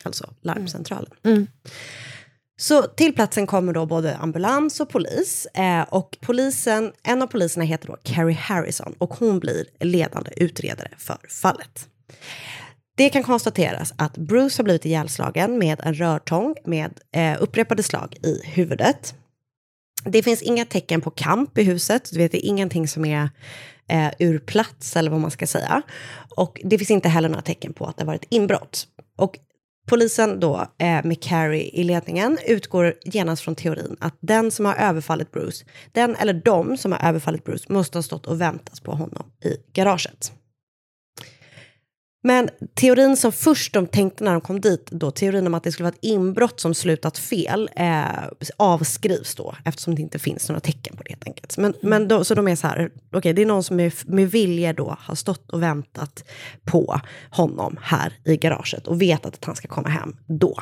[0.03, 1.13] Alltså larmcentralen.
[2.57, 5.45] Så till platsen kommer då både ambulans och polis.
[5.45, 10.91] Eh, och polisen, en av poliserna heter då Carrie Harrison och hon blir ledande utredare
[10.97, 11.87] för fallet.
[12.97, 18.17] Det kan konstateras att Bruce har blivit ihjälslagen med en rörtång med eh, upprepade slag
[18.23, 19.15] i huvudet.
[20.05, 22.09] Det finns inga tecken på kamp i huset.
[22.11, 23.29] Du vet, det är ingenting som är
[23.89, 25.81] eh, ur plats eller vad man ska säga.
[26.35, 28.87] Och det finns inte heller några tecken på att det har varit inbrott.
[29.17, 29.37] Och
[29.87, 34.75] polisen då eh, med Carrie i ledningen utgår genast från teorin att den som har
[34.75, 38.91] överfallit Bruce, den eller de som har överfallit Bruce måste ha stått och väntat på
[38.91, 40.31] honom i garaget.
[42.25, 45.71] Men teorin som först de tänkte när de kom dit, då teorin om att det
[45.71, 48.05] skulle vara ett inbrott som slutat fel, eh,
[48.57, 51.57] avskrivs då eftersom det inte finns några tecken på det helt enkelt.
[51.57, 54.31] Men, men då, så de är så här, okej det är någon som med, med
[54.31, 56.23] vilje då har stått och väntat
[56.63, 60.59] på honom här i garaget och vetat att han ska komma hem då.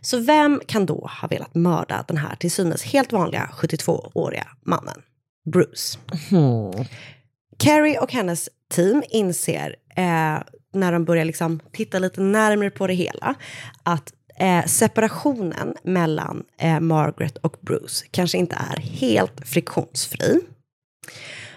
[0.00, 5.02] Så vem kan då ha velat mörda den här till synes helt vanliga 72-åriga mannen?
[5.52, 5.98] Bruce.
[7.60, 10.38] Carrie och hennes team inser eh,
[10.72, 13.34] när de börjar liksom titta lite närmare på det hela
[13.82, 20.40] att eh, separationen mellan eh, Margaret och Bruce kanske inte är helt friktionsfri.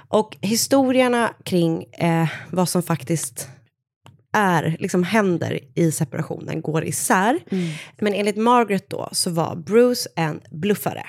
[0.08, 3.50] Och historierna kring eh, vad som faktiskt
[4.34, 7.40] är, liksom händer i separationen går isär.
[8.00, 11.06] Men enligt Margaret då så var Bruce en bluffare.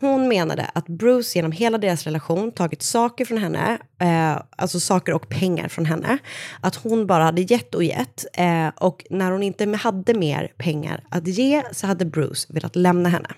[0.00, 5.12] Hon menade att Bruce genom hela deras relation tagit saker från henne, eh, alltså saker
[5.12, 6.18] och pengar från henne.
[6.60, 8.24] Att hon bara hade gett och gett.
[8.32, 13.08] Eh, och när hon inte hade mer pengar att ge så hade Bruce velat lämna
[13.08, 13.28] henne.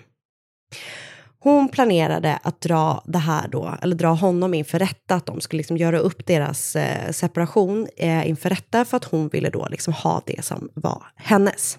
[1.45, 5.59] Hon planerade att dra det här då, eller dra honom inför rätta, att de skulle
[5.59, 9.93] liksom göra upp deras eh, separation eh, inför rätta för att hon ville då liksom
[9.93, 11.79] ha det som var hennes.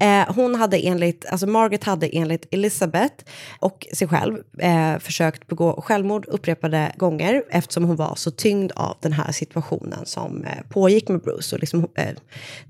[0.00, 3.24] Eh, hon hade enligt, alltså Margaret hade enligt Elizabeth
[3.58, 8.96] och sig själv eh, försökt begå självmord upprepade gånger eftersom hon var så tyngd av
[9.00, 11.56] den här situationen som eh, pågick med Bruce.
[11.56, 12.14] Och liksom, eh,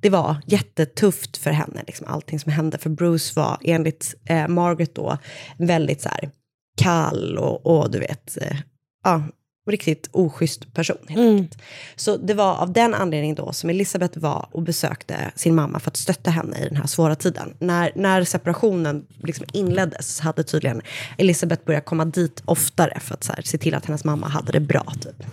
[0.00, 2.78] det var jättetufft för henne, liksom, allting som hände.
[2.78, 5.18] För Bruce var enligt eh, Margaret då
[5.58, 6.30] väldigt så här,
[6.78, 8.56] kall och, och du vet, eh,
[9.04, 9.22] ja,
[9.70, 10.96] riktigt oschysst person.
[11.08, 11.62] Helt enkelt.
[11.96, 15.90] Så det var av den anledningen då som Elisabeth var och besökte sin mamma för
[15.90, 17.54] att stötta henne i den här svåra tiden.
[17.58, 20.82] När, när separationen liksom inleddes hade tydligen
[21.18, 24.60] Elisabeth börjat komma dit oftare för att här, se till att hennes mamma hade det
[24.60, 24.92] bra.
[25.00, 25.26] Typ.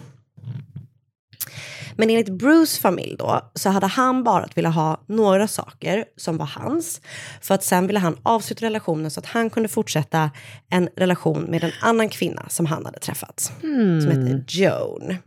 [1.98, 6.46] Men enligt Bruce familj då, så hade han bara velat ha några saker som var
[6.46, 7.02] hans.
[7.42, 10.32] För att sen ville han avsluta relationen så att han kunde fortsätta
[10.70, 13.52] en relation med en annan kvinna som han hade träffat.
[13.62, 14.02] Hmm.
[14.02, 15.18] Som heter Joan.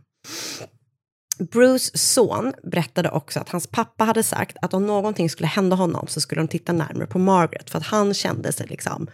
[1.39, 6.07] Bruce son berättade också att hans pappa hade sagt att om någonting skulle hända honom
[6.07, 7.69] så skulle de titta närmare på Margaret.
[7.69, 9.07] För att han kände sig liksom,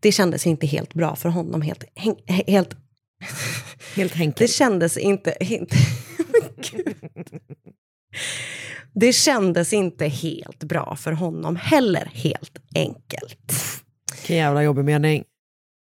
[0.00, 1.62] det kändes inte helt bra för honom.
[1.62, 1.84] Helt,
[2.46, 2.74] helt,
[3.94, 4.36] helt enkelt.
[4.36, 5.76] Det kändes inte, inte.
[8.94, 13.52] Det kändes inte helt bra för honom heller, helt enkelt.
[14.12, 15.24] Vilken jävla jobbig mening.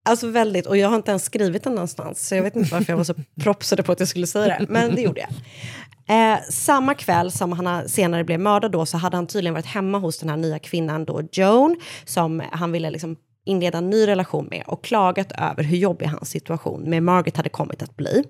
[0.09, 2.93] Alltså väldigt, och jag har inte ens skrivit den någonstans, så jag vet inte varför
[2.93, 5.31] jag var så propsade på att jag skulle säga det, men det gjorde jag.
[6.11, 9.99] Eh, samma kväll som han senare blev mördad då, så hade han tydligen varit hemma
[9.99, 14.47] hos den här nya kvinnan då, Joan, som han ville liksom inleda en ny relation
[14.51, 18.25] med och klagat över hur jobbig hans situation med Margaret hade kommit att bli.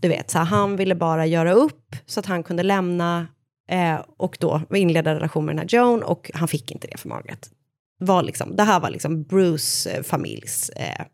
[0.00, 3.26] Du vet, så han ville bara göra upp så att han kunde lämna
[3.68, 7.08] eh, och då inleda relation med den här Joan och han fick inte det för
[7.08, 7.50] Margaret.
[7.98, 11.04] Var liksom, det här var liksom Bruce eh, familjs eh,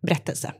[0.00, 0.52] berättelse.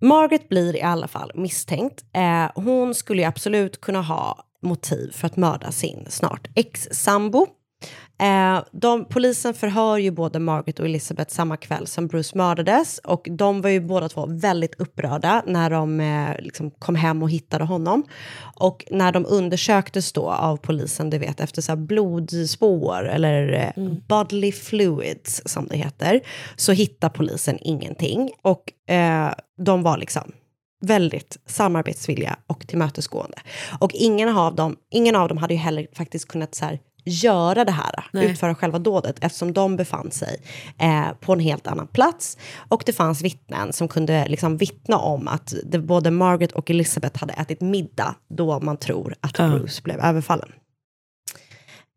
[0.00, 2.04] Margaret blir i alla fall misstänkt.
[2.12, 7.46] Eh, hon skulle ju absolut kunna ha motiv för att mörda sin snart ex-sambo.
[8.18, 13.28] Eh, de, polisen förhör ju både Margaret och Elizabeth samma kväll som Bruce mördades och
[13.30, 17.64] de var ju båda två väldigt upprörda när de eh, liksom kom hem och hittade
[17.64, 18.04] honom.
[18.56, 24.52] Och när de undersöktes då av polisen, du vet efter så blodspår eller eh, bodily
[24.52, 26.20] fluids som det heter,
[26.56, 28.30] så hittar polisen ingenting.
[28.42, 30.32] Och eh, de var liksom
[30.80, 33.38] väldigt samarbetsvilliga och tillmötesgående.
[33.78, 37.64] Och ingen av dem, ingen av dem hade ju heller faktiskt kunnat så här, göra
[37.64, 38.30] det här, Nej.
[38.30, 40.40] utföra själva dådet, eftersom de befann sig
[40.78, 42.38] eh, på en helt annan plats.
[42.68, 47.20] Och det fanns vittnen som kunde liksom vittna om att det, både Margaret och Elizabeth
[47.20, 50.52] hade ätit middag då man tror att Bruce blev överfallen.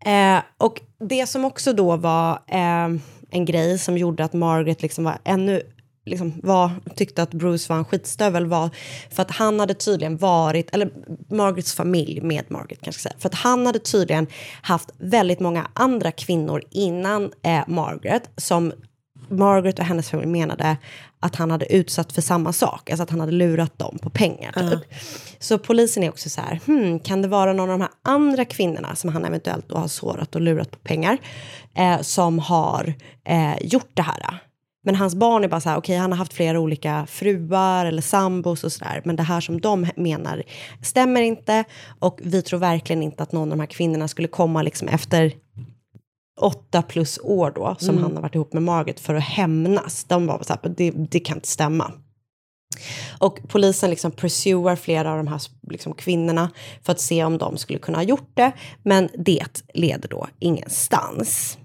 [0.06, 3.00] Eh, och det som också då var eh,
[3.32, 5.62] en grej som gjorde att Margaret liksom var ännu
[6.10, 8.70] liksom var, tyckte att Bruce var en skitstövel var
[9.12, 10.92] för att han hade tydligen varit, eller
[11.30, 14.28] Margarets familj med Margaret kanske säga, för att han hade tydligen
[14.62, 18.74] haft väldigt många andra kvinnor innan eh, Margaret som
[19.30, 20.78] Margaret och hennes familj menade
[21.20, 24.52] att han hade utsatt för samma sak, alltså att han hade lurat dem på pengar.
[24.52, 24.94] Typ.
[25.40, 28.46] Så polisen är också så här, hmm, kan det vara någon av de här andra
[28.46, 31.18] kvinnorna som han eventuellt då har sårat och lurat på pengar,
[31.76, 32.94] eh, som har
[33.24, 34.40] eh, gjort det här?
[34.84, 38.02] Men hans barn är bara så här, okej han har haft flera olika fruar eller
[38.02, 39.02] sambos och sådär.
[39.06, 40.44] Men det här som de menar
[40.82, 41.64] stämmer inte.
[42.00, 45.34] Och vi tror verkligen inte att någon av de här kvinnorna skulle komma liksom efter
[46.42, 48.04] åtta plus år då, som Mm.
[48.04, 50.04] han har varit ihop med Margaret för att hämnas.
[50.04, 51.92] De var så här, det, det kan inte stämma.
[53.20, 56.52] Och polisen liksom pursuar flera av de här liksom, kvinnorna
[56.82, 58.52] för att se om de skulle kunna ha gjort det.
[58.84, 61.58] Men det leder då ingenstans.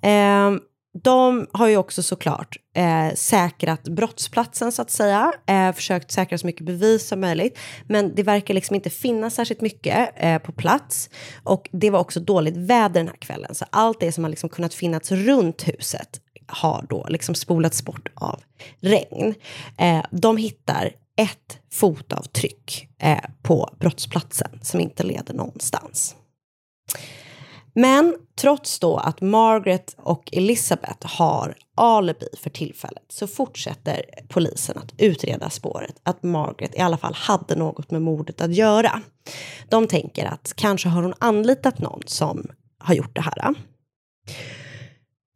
[0.00, 0.60] Ehm,
[1.02, 5.32] de har ju också såklart eh, säkrat brottsplatsen så att säga.
[5.46, 7.58] Eh, försökt säkra så mycket bevis som möjligt.
[7.88, 11.10] Men det verkar liksom inte finnas särskilt mycket eh, på plats.
[11.42, 13.54] Och det var också dåligt väder den här kvällen.
[13.54, 18.08] Så allt det som har liksom kunnat finnas runt huset har då liksom spolats bort
[18.14, 18.40] av
[18.80, 19.34] regn.
[19.78, 26.16] Eh, de hittar ett fotavtryck eh, på brottsplatsen som inte leder någonstans.
[27.78, 34.94] Men trots då att Margaret och Elizabeth har alibi för tillfället så fortsätter polisen att
[34.98, 39.02] utreda spåret att Margaret i alla fall hade något med mordet att göra.
[39.68, 42.46] De tänker att kanske har hon anlitat någon som
[42.78, 43.54] har gjort det här.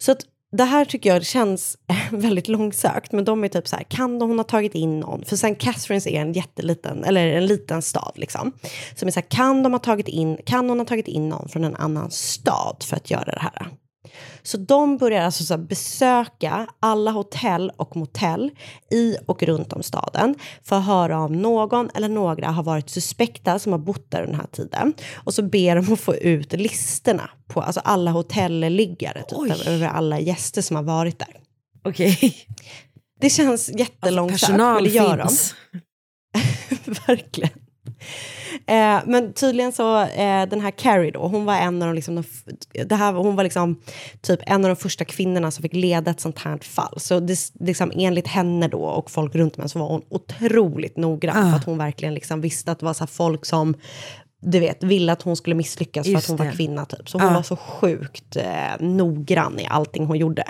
[0.02, 0.20] Så att
[0.52, 1.78] det här tycker jag känns
[2.10, 5.24] väldigt långsökt, men de är typ så här, kan hon ha tagit in någon?
[5.24, 5.54] För St.
[5.54, 8.52] Catharines är en jätteliten, eller en liten stad liksom.
[8.94, 11.48] Som är så här, kan, de ha tagit in, kan hon ha tagit in någon
[11.48, 13.68] från en annan stad för att göra det här?
[14.42, 18.50] Så de börjar alltså så besöka alla hotell och motell
[18.90, 23.58] i och runt om staden för att höra om någon eller några har varit suspekta
[23.58, 24.92] som har bott där den här tiden.
[25.14, 30.20] Och så ber de att få ut listorna på alltså alla hotellliggare typ, över alla
[30.20, 31.36] gäster som har varit där.
[31.84, 32.36] Okej.
[33.20, 35.54] Det känns jättelångsökt, personal men det gör finns.
[35.72, 35.80] de.
[37.06, 37.50] Verkligen.
[38.66, 42.14] Eh, men tydligen så, eh, den här Carrie då, hon var en av de, liksom,
[42.14, 42.24] de
[42.84, 43.80] det här, hon var liksom
[44.20, 46.94] typ en av de första kvinnorna som fick leda ett sånt här fall.
[47.00, 51.36] Så det, liksom, enligt henne då och folk runt henne så var hon otroligt noggrann.
[51.46, 51.50] Ah.
[51.50, 53.74] För att hon verkligen liksom visste att det var så folk som
[54.42, 56.56] du vet, ville att hon skulle misslyckas för Just att hon var det.
[56.56, 56.84] kvinna.
[56.84, 57.08] Typ.
[57.08, 57.34] Så hon Ah.
[57.34, 58.44] var så sjukt eh,
[58.80, 60.44] noggrann i allting hon gjorde.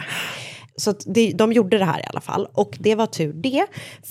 [0.77, 2.49] Så det, de gjorde det här i alla fall.
[2.55, 3.67] Och det var tur det,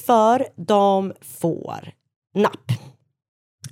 [0.06, 1.90] för de får
[2.36, 2.72] napp.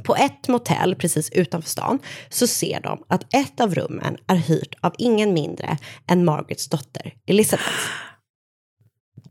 [0.03, 4.75] På ett motell precis utanför stan så ser de att ett av rummen är hyrt
[4.81, 5.77] av ingen mindre
[6.07, 7.69] än Margarets dotter Elizabeth.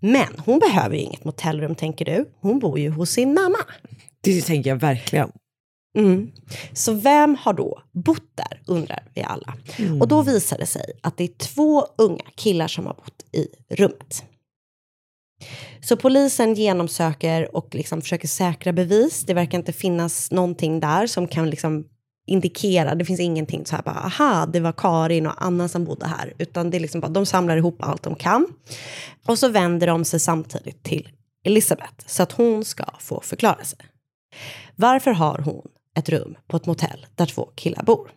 [0.00, 2.30] Men hon behöver ju inget motellrum tänker du.
[2.40, 3.58] Hon bor ju hos sin mamma.
[4.20, 5.30] Det tänker jag verkligen.
[5.98, 6.30] Mm.
[6.72, 9.54] Så vem har då bott där, undrar vi alla.
[9.78, 10.00] Mm.
[10.00, 13.48] Och då visar det sig att det är två unga killar som har bott i
[13.74, 14.24] rummet.
[15.80, 19.24] Så polisen genomsöker och liksom försöker säkra bevis.
[19.26, 21.84] Det verkar inte finnas någonting där som kan liksom
[22.26, 26.06] indikera, det finns ingenting så här bara, aha, det var Karin och Anna som bodde
[26.06, 28.46] här, utan det är liksom bara, de samlar ihop allt de kan.
[29.26, 31.08] Och så vänder de sig samtidigt till
[31.44, 33.78] Elisabeth, så att hon ska få förklara sig.
[34.76, 35.68] Varför har hon
[35.98, 38.10] ett rum på ett motell där två killar bor?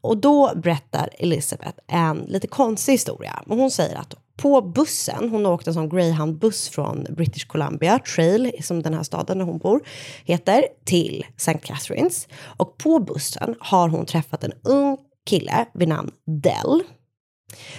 [0.00, 3.42] Och då berättar Elisabeth en lite konstig historia.
[3.46, 7.98] Och Hon säger att på bussen, hon har åkt en sån greyhound-buss från British Columbia,
[7.98, 9.80] Trail, som den här staden där hon bor,
[10.24, 11.58] heter, till St.
[11.58, 12.28] Catharines.
[12.56, 16.82] Och på bussen har hon träffat en ung kille vid namn Dell.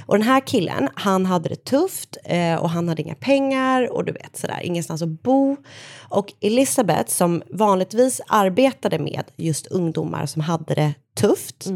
[0.05, 4.05] Och den här killen, han hade det tufft eh, och han hade inga pengar och
[4.05, 5.57] du vet sådär, ingenstans att bo.
[6.09, 11.68] Och Elizabeth som vanligtvis arbetade med just ungdomar som hade det tufft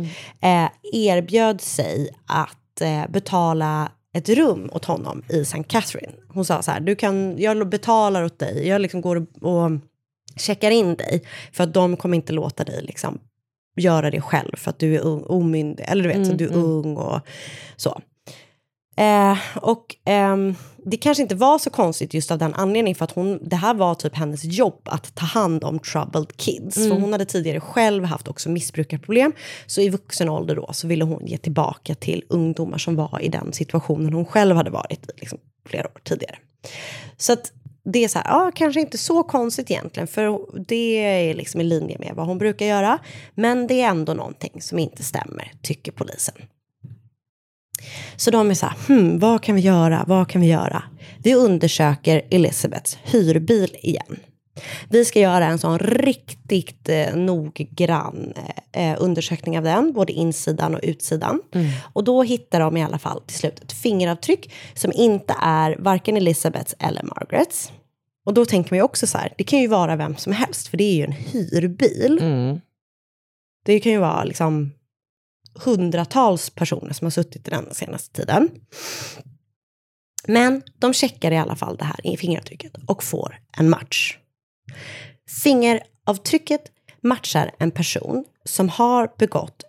[0.41, 5.63] eh, erbjöd sig att eh, betala ett rum åt honom i St.
[5.63, 6.13] Catherine.
[6.27, 9.71] Hon sa så här, du kan, jag betalar åt dig, jag liksom går och,
[10.37, 13.19] checkar in dig för att de kommer inte låta dig liksom
[13.75, 16.55] göra det själv för att du är ung, omyndig, eller du vet, så du är
[16.55, 17.19] ung och
[17.75, 18.01] så.
[18.97, 23.11] Eh, och ehm, det kanske inte var så konstigt just av den anledningen för att
[23.11, 26.75] hon, det här var typ hennes jobb att ta hand om troubled kids.
[26.75, 29.33] För hon hade tidigare själv haft också missbrukarproblem.
[29.65, 33.29] Så i vuxen ålder då så ville hon ge tillbaka till ungdomar som var i
[33.29, 36.35] den situationen hon själv hade varit i liksom, flera år tidigare.
[37.17, 37.51] Så att
[37.83, 41.63] det är så här, ja, kanske inte så konstigt egentligen, för det är liksom i
[41.63, 42.99] linje med vad hon brukar göra.
[43.35, 46.35] Men det är ändå någonting som inte stämmer, tycker polisen.
[48.15, 50.83] Så de är så här, hmm, vad kan vi göra, vad kan vi göra?
[51.17, 54.19] Vi undersöker Elizabeths hyrbil igen.
[54.89, 58.33] Vi ska göra en sån riktigt eh, noggrann
[58.71, 61.41] eh, undersökning av den, både insidan och utsidan.
[61.93, 66.17] Och då hittar de i alla fall till slut ett fingeravtryck som inte är varken
[66.17, 67.71] Elizabeths eller Margarets.
[68.25, 70.67] Och då tänker man ju också så här, det kan ju vara vem som helst,
[70.67, 72.17] för det är ju en hyrbil.
[73.65, 74.71] Det kan ju vara liksom
[75.55, 78.49] hundratals personer som har suttit i den senaste tiden.
[80.27, 84.17] Men de checkar i alla fall det här i fingeravtrycket och får en match.
[85.43, 86.61] Fingeravtrycket
[87.01, 89.63] matchar en person som har begått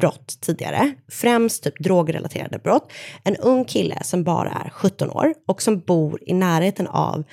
[0.00, 2.92] brott tidigare, främst typ drogrelaterade brott.
[3.24, 7.24] En ung kille som bara är 17 år och som bor i närheten av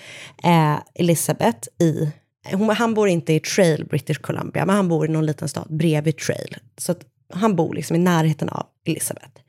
[0.43, 2.11] eh, Elizabeth i
[2.51, 5.67] hon, han bor inte i Trail, British Columbia, men han bor i någon liten stad
[5.69, 6.57] bredvid Trail.
[6.77, 6.99] Så att
[7.33, 9.41] han bor liksom i närheten av Elizabeth.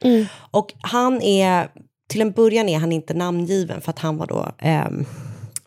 [0.50, 1.68] Och han är,
[2.08, 5.04] till en början är han inte namngiven för att han var då ehm,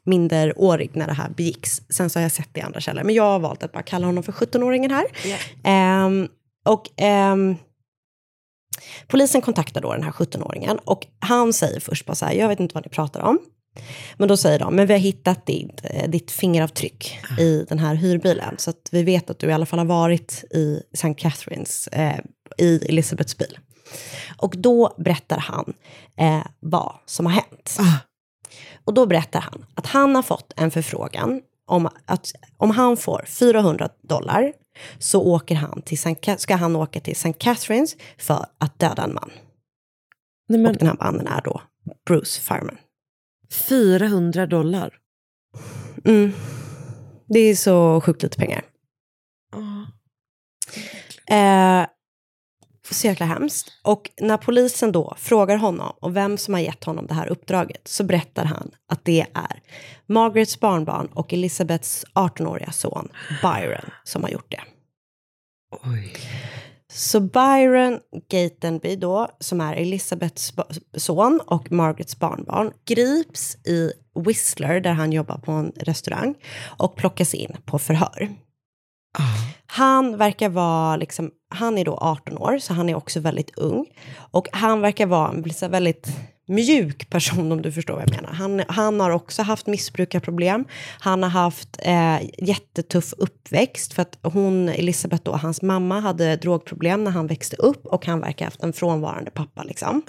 [0.04, 1.82] minderårig när det här begicks.
[1.90, 3.84] Sen så har jag sett det i andra källor, men jag har valt att bara
[3.84, 5.06] kalla honom för 17-åringen här.
[5.64, 6.28] Ehm,
[6.66, 7.56] och ehm,
[9.08, 12.60] polisen kontaktar då den här 17-åringen och han säger först bara så här, jag vet
[12.60, 13.40] inte vad ni pratar om.
[14.18, 17.96] Men då säger de, men vi har hittat ditt, eh, ditt fingeravtryck i den här
[17.96, 18.56] hyrbilen.
[18.58, 21.14] Så att vi vet att du i alla fall har varit i St.
[21.14, 22.20] Catharines, eh,
[22.58, 23.60] i Elizabeths bil.
[24.38, 25.74] Och då berättar han
[26.18, 27.78] eh, vad som har hänt.
[28.86, 33.26] Och då berättar han att han har fått en förfrågan om att om han får
[33.28, 34.54] 400 dollar
[35.00, 35.98] så åker han till.
[35.98, 37.34] Ca- ska han åka till St.
[37.34, 39.32] Catharines för att döda en man.
[40.50, 41.62] Nej, men Och den här mannen är då
[42.08, 42.78] Bruce Fireman.
[43.54, 44.94] 400 dollar.
[46.06, 46.34] Mm.
[47.28, 48.64] Det är så sjukt lite pengar.
[51.30, 51.88] Eh,
[52.92, 53.72] så jäkla hemskt.
[53.84, 57.88] Och när polisen då frågar honom och vem som har gett honom det här uppdraget
[57.88, 59.62] så berättar han att det är
[60.06, 63.10] Margarets barnbarn och Elizabeths 18-åriga son
[63.42, 64.62] Byron som har gjort det.
[66.92, 70.54] Så Byron Gatenby då, som är Elisabeths
[70.94, 73.92] son och Margarets barnbarn, grips i
[74.26, 76.36] Whistler där han jobbar på en restaurang
[76.78, 78.30] och plockas in på förhör.
[79.72, 83.86] Han verkar vara, liksom, han är då 18 år, så han är också väldigt ung.
[84.32, 86.08] Och han verkar vara en väldigt
[86.48, 88.34] mjuk person om du förstår vad jag menar.
[88.34, 90.66] Han, han har också haft missbrukarproblem.
[91.00, 97.04] Han har haft eh, jättetuff uppväxt för att hon, Elisabeth då, hans mamma hade drogproblem
[97.04, 100.02] när han växte upp och han verkar ha haft en frånvarande pappa liksom.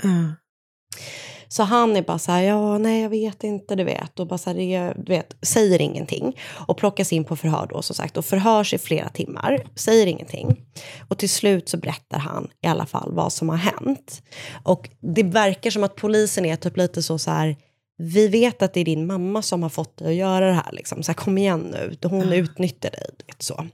[1.52, 4.20] Så han är bara så här, ja, nej, jag vet inte, du vet.
[4.20, 6.36] Och bara så här, det, du vet, säger ingenting.
[6.68, 8.16] Och plockas in på förhör då, som sagt.
[8.16, 10.60] Och förhörs i flera timmar, säger ingenting.
[11.08, 14.22] Och till slut så berättar han i alla fall vad som har hänt.
[14.62, 17.56] Och det verkar som att polisen är typ lite så så här,
[17.98, 20.72] vi vet att det är din mamma som har fått dig att göra det här.
[20.72, 21.02] Liksom.
[21.02, 23.10] Så här, kom igen nu, hon utnyttjar dig.
[23.38, 23.66] så.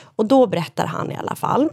[0.00, 1.68] Och då berättar han i alla fall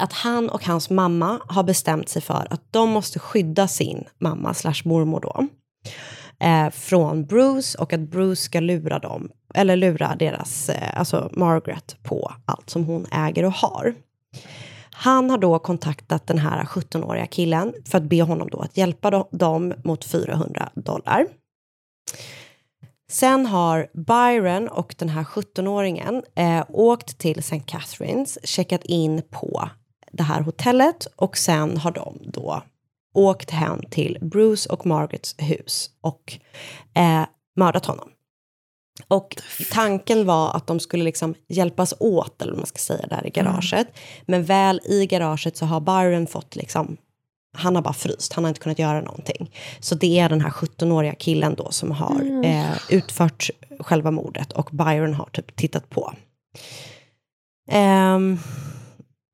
[0.00, 4.54] att han och hans mamma har bestämt sig för att de måste skydda sin mamma
[4.54, 5.46] slash mormor då.
[6.46, 11.96] Eh, från Bruce och att Bruce ska lura dem, eller lura deras, eh, alltså Margaret
[12.02, 13.94] på allt som hon äger och har.
[14.90, 19.24] Han har då kontaktat den här 17-åriga killen för att be honom då att hjälpa
[19.30, 21.26] dem mot 400 dollar.
[23.10, 27.62] Sen har Byron och den här 17-åringen eh, åkt till St.
[27.66, 29.68] Catharines, checkat in på
[30.10, 32.62] det här hotellet och sen har de då
[33.14, 36.38] åkt hem till Bruce och Margarets hus och
[36.94, 37.22] eh,
[37.56, 38.08] mördat honom.
[39.08, 39.36] Och
[39.72, 43.30] tanken var att de skulle liksom hjälpas åt, eller vad man ska säga, där i
[43.30, 43.86] garaget.
[44.26, 46.96] Men väl i garaget så har Byron fått liksom
[47.52, 49.54] han har bara fryst, han har inte kunnat göra någonting.
[49.80, 52.44] Så det är den här 17-åriga killen då som har Mm.
[52.44, 53.50] eh, utfört
[53.80, 56.12] själva mordet och Byron har typ tittat på.
[57.70, 58.38] Ehm,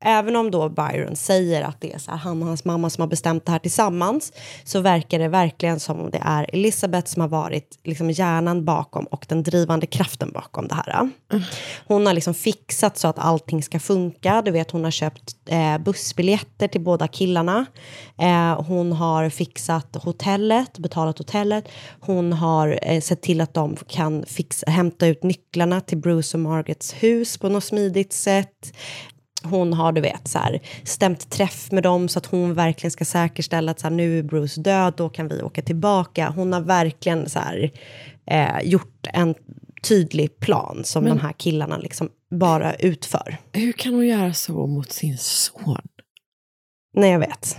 [0.05, 3.03] även om då Byron säger att det är så här, han och hans mamma som
[3.03, 4.33] har bestämt det här tillsammans
[4.65, 9.05] så verkar det verkligen som om det är Elisabeth som har varit liksom hjärnan bakom
[9.05, 11.11] och den drivande kraften bakom det här.
[11.87, 14.43] Hon har liksom fixat så att allting ska funka.
[14.43, 17.67] Du vet, hon har köpt eh, bussbiljetter till båda killarna.
[18.19, 21.69] Eh, hon har fixat hotellet, betalat hotellet.
[22.01, 26.41] Hon har eh, sett till att de kan fixa, hämta ut nycklarna till Bruce och
[26.41, 28.73] Margarets hus på något smidigt sätt.
[29.43, 33.05] Hon har du vet, så här, stämt träff med dem så att hon verkligen ska
[33.05, 36.33] säkerställa att så här, nu är Bruce död, då kan vi åka tillbaka.
[36.37, 37.71] Hon har verkligen så här,
[38.31, 39.35] eh, gjort en
[39.83, 43.37] tydlig plan som Men- de här killarna liksom bara utför.
[43.53, 45.83] Hur kan hon göra så mot sin son?
[46.95, 47.57] Nej, jag vet.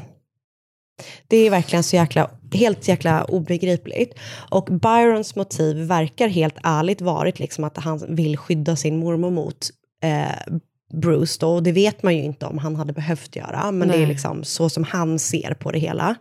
[1.28, 4.14] Det är verkligen så jäkla, helt jäkla obegripligt.
[4.52, 9.70] Och Byrons motiv verkar helt ärligt varit liksom att han vill skydda sin mormor mot
[10.04, 10.56] eh,
[10.94, 11.50] Bruce då.
[11.50, 13.72] Och det vet man ju inte om han hade behövt göra.
[13.72, 14.08] Men det är Nej.
[14.08, 16.16] liksom så som han ser på det hela.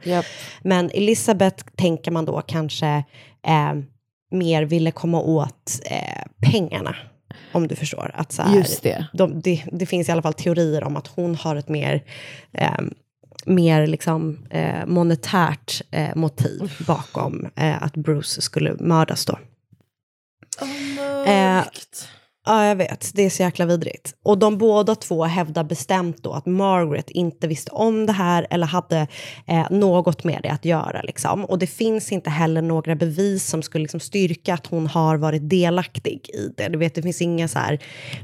[0.62, 3.04] Men Elisabeth tänker man då kanske
[3.46, 3.74] eh,
[4.30, 6.96] mer ville komma åt eh, pengarna.
[7.52, 8.10] Om du förstår.
[8.14, 9.06] Att så här, Just det.
[9.12, 9.62] De, det.
[9.72, 12.04] Det finns i alla fall teorier om att hon har ett mer,
[12.52, 12.80] eh,
[13.46, 19.38] mer liksom, eh, monetärt eh, motiv bakom eh, att Bruce skulle mördas då.
[21.26, 21.62] Eh,
[22.46, 23.10] ja, jag vet.
[23.14, 24.14] Det är så jäkla vidrigt.
[24.22, 28.66] Och de båda två hävdar bestämt då att Margaret inte visste om det här eller
[28.66, 29.06] hade
[29.46, 31.02] eh, något med det att göra.
[31.02, 31.44] Liksom.
[31.44, 35.50] Och det finns inte heller några bevis som skulle liksom, styrka att hon har varit
[35.50, 36.68] delaktig i det.
[36.68, 37.78] Du vet, det finns inga så här,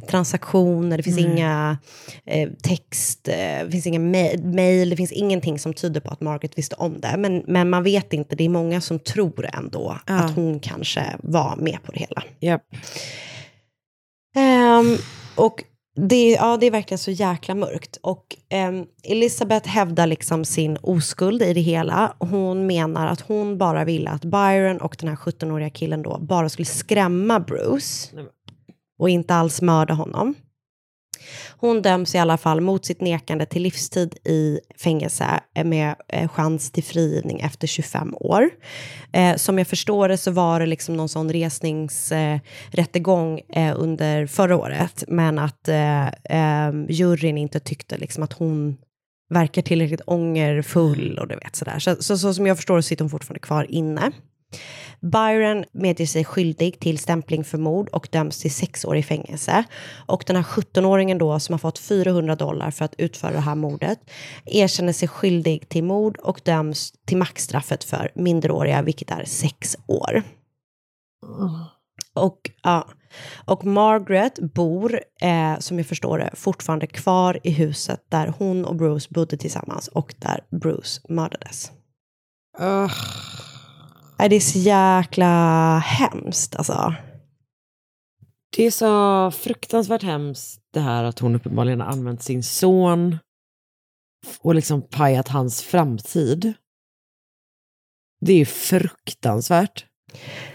[0.09, 1.33] transaktioner, det finns Nej.
[1.33, 1.79] inga
[2.27, 6.59] eh, text, eh, det finns inga mail, det finns ingenting som tyder på att Margaret
[6.59, 7.15] visste om det.
[7.19, 10.15] Men, men man vet inte, det är många som tror ändå Ja.
[10.15, 12.23] att hon kanske var med på det hela.
[12.41, 12.63] Japp.
[14.83, 14.97] Ehm,
[15.35, 15.65] och
[15.97, 17.99] det, ja, det är verkligen så jäkla mörkt.
[18.03, 22.17] Och ehm, Elisabeth hävdar liksom sin oskuld i det hela.
[22.19, 26.49] Hon menar att hon bara ville att Byron och den här 17-åriga killen då bara
[26.49, 28.09] skulle skrämma Bruce.
[28.99, 30.35] Och inte alls mörda honom.
[31.57, 36.71] Hon döms i alla fall mot sitt nekande till livstid i fängelse med eh, chans
[36.71, 38.51] till frigivning efter 25 år.
[39.13, 44.27] Eh, som jag förstår det så var det liksom någon sån resningsrättegång eh, eh, under
[44.27, 48.77] förra året, men att eh, ehm, juryn inte tyckte liksom att hon
[49.31, 51.79] verkar tillräckligt ångerfull och du vet sådär.
[51.79, 54.13] Så, så, så som jag förstår det sitter hon fortfarande kvar inne.
[55.03, 59.65] Byron medger sig skyldig till stämpling för mord och döms till sex år i fängelse.
[60.07, 63.55] Och den här 17-åringen då som har fått 400 dollar för att utföra det här
[63.55, 63.99] mordet
[64.45, 70.23] erkänner sig skyldig till mord och döms till maxstraffet för minderåriga, vilket är sex år.
[72.15, 72.89] Och, ja.
[73.45, 78.77] och Margaret bor, eh, som jag förstår det, fortfarande kvar i huset där hon och
[78.77, 81.73] Bruce bodde tillsammans och där Bruce mördades.
[84.23, 86.95] Nej, det är så jäkla hemskt alltså.
[88.57, 93.19] Det är så fruktansvärt hemskt det här att hon uppenbarligen har använt sin son
[94.41, 96.53] och liksom pajat hans framtid.
[98.21, 99.87] Det är fruktansvärt.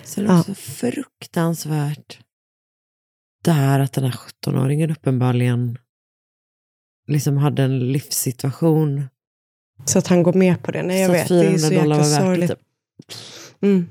[0.03, 0.39] Sen är det Ja.
[0.39, 2.19] också fruktansvärt
[3.43, 5.77] det här att den här 17-åringen uppenbarligen
[7.07, 9.05] liksom hade en livssituation.
[9.85, 10.83] Så att han går med på det.
[10.83, 11.27] Nej, jag så vet.
[11.27, 12.25] Det är 400 så dollar jäkla var värt det.
[12.25, 12.49] sorgligt.
[12.49, 12.59] Typ.
[13.61, 13.87] Mm.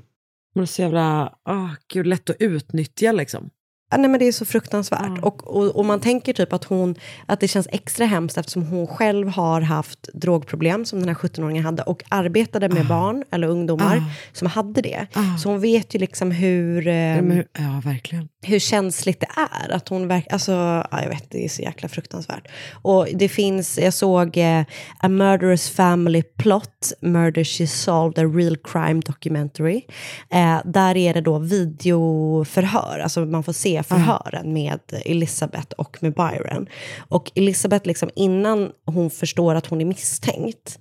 [0.55, 3.49] Det är så jävla, ah, gud, lätt att utnyttja liksom.
[3.97, 5.19] Nej, men det är så fruktansvärt.
[5.23, 6.95] Och, och, och man tänker typ att, hon,
[7.25, 11.63] att det känns extra hemskt eftersom hon själv har haft drogproblem som den här 17-åringen
[11.63, 14.11] hade och arbetade med barn eller ungdomar Ah.
[14.33, 15.07] som hade det.
[15.13, 15.37] Ah.
[15.37, 18.27] Så hon vet ju liksom hur, eh, Ja, men hur- ja, verkligen.
[18.47, 19.71] Hur känsligt det är.
[19.71, 20.51] Att hon verk, alltså,
[20.91, 22.47] ja, jag vet, det är så jäkla fruktansvärt.
[22.71, 24.63] Och det finns, jag såg eh,
[24.99, 29.81] A Murderous Family Plot, Murder She Solved, a Real Crime Documentary.
[30.29, 36.13] Eh, där är det då videoförhör, alltså man får se förhören med Elizabeth och med
[36.13, 36.67] Byron.
[37.09, 40.79] Och Elizabeth, liksom, innan hon förstår att hon är misstänkt,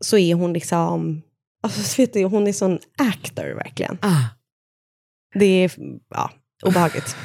[0.00, 1.22] så är hon liksom,
[1.62, 3.98] alltså, vet du, hon är sån actor verkligen.
[4.02, 4.24] Ah.
[5.34, 5.72] Det är,
[6.10, 6.30] ja,
[6.62, 7.16] obehagligt.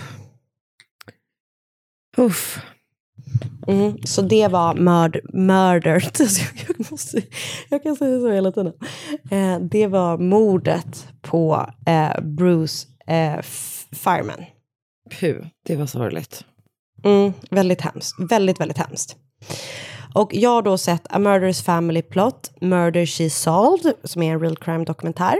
[2.17, 2.59] Uff.
[3.67, 6.11] Mm, så det var murd murdered.
[6.19, 7.21] Alltså, jag, måste,
[7.69, 8.73] jag kan säga så hela tiden.
[9.31, 13.41] Eh, det var mordet på eh, Bruce eh,
[13.91, 14.45] Fireman.
[15.19, 16.45] Puh, det var sorgligt.
[17.03, 18.15] Mm, väldigt hemskt.
[18.29, 19.15] Väldigt, väldigt hemskt.
[20.15, 24.39] Och jag har då sett A Murderous Family Plot, Murder She Solved, som är en
[24.39, 25.35] real crime dokumentär.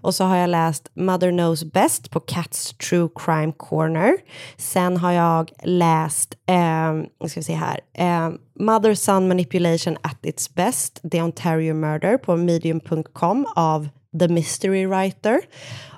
[0.00, 4.16] Och så har jag läst Mother Knows Best på Cats True Crime Corner.
[4.56, 10.26] Sen har jag läst, eh, nu ska vi se här, eh, Mother Son Manipulation at
[10.26, 15.40] its Best, The Ontario Murder på medium.com av The Mystery Writer.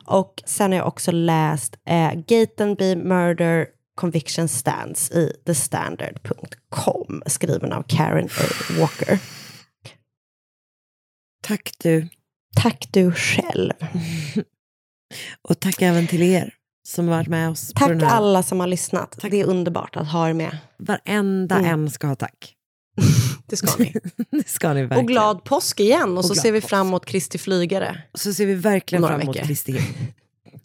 [0.07, 7.83] Och sen har jag också läst eh, Gatenby Murder Conviction Stands i thestandard.com skriven av
[7.89, 8.45] Karen A.
[8.81, 9.19] Walker.
[11.43, 12.09] Tack du.
[12.57, 13.73] Tack du själv.
[15.43, 16.55] Och tack även till er
[16.89, 19.19] som varit med oss Tack alla som har lyssnat.
[19.23, 20.59] Det är underbart att ha er med.
[20.79, 21.71] Varenda Mm.
[21.71, 22.55] en ska ha tack.
[23.47, 23.95] Det ska ni.
[24.31, 25.05] det ska ni verkligen.
[25.05, 26.13] Och glad påsk igen.
[26.13, 26.71] Och, Och så ser vi påsk.
[26.71, 28.03] fram emot Kristi flygare.
[28.13, 29.37] Och så ser vi verkligen fram emot.
[29.37, 29.79] Kristi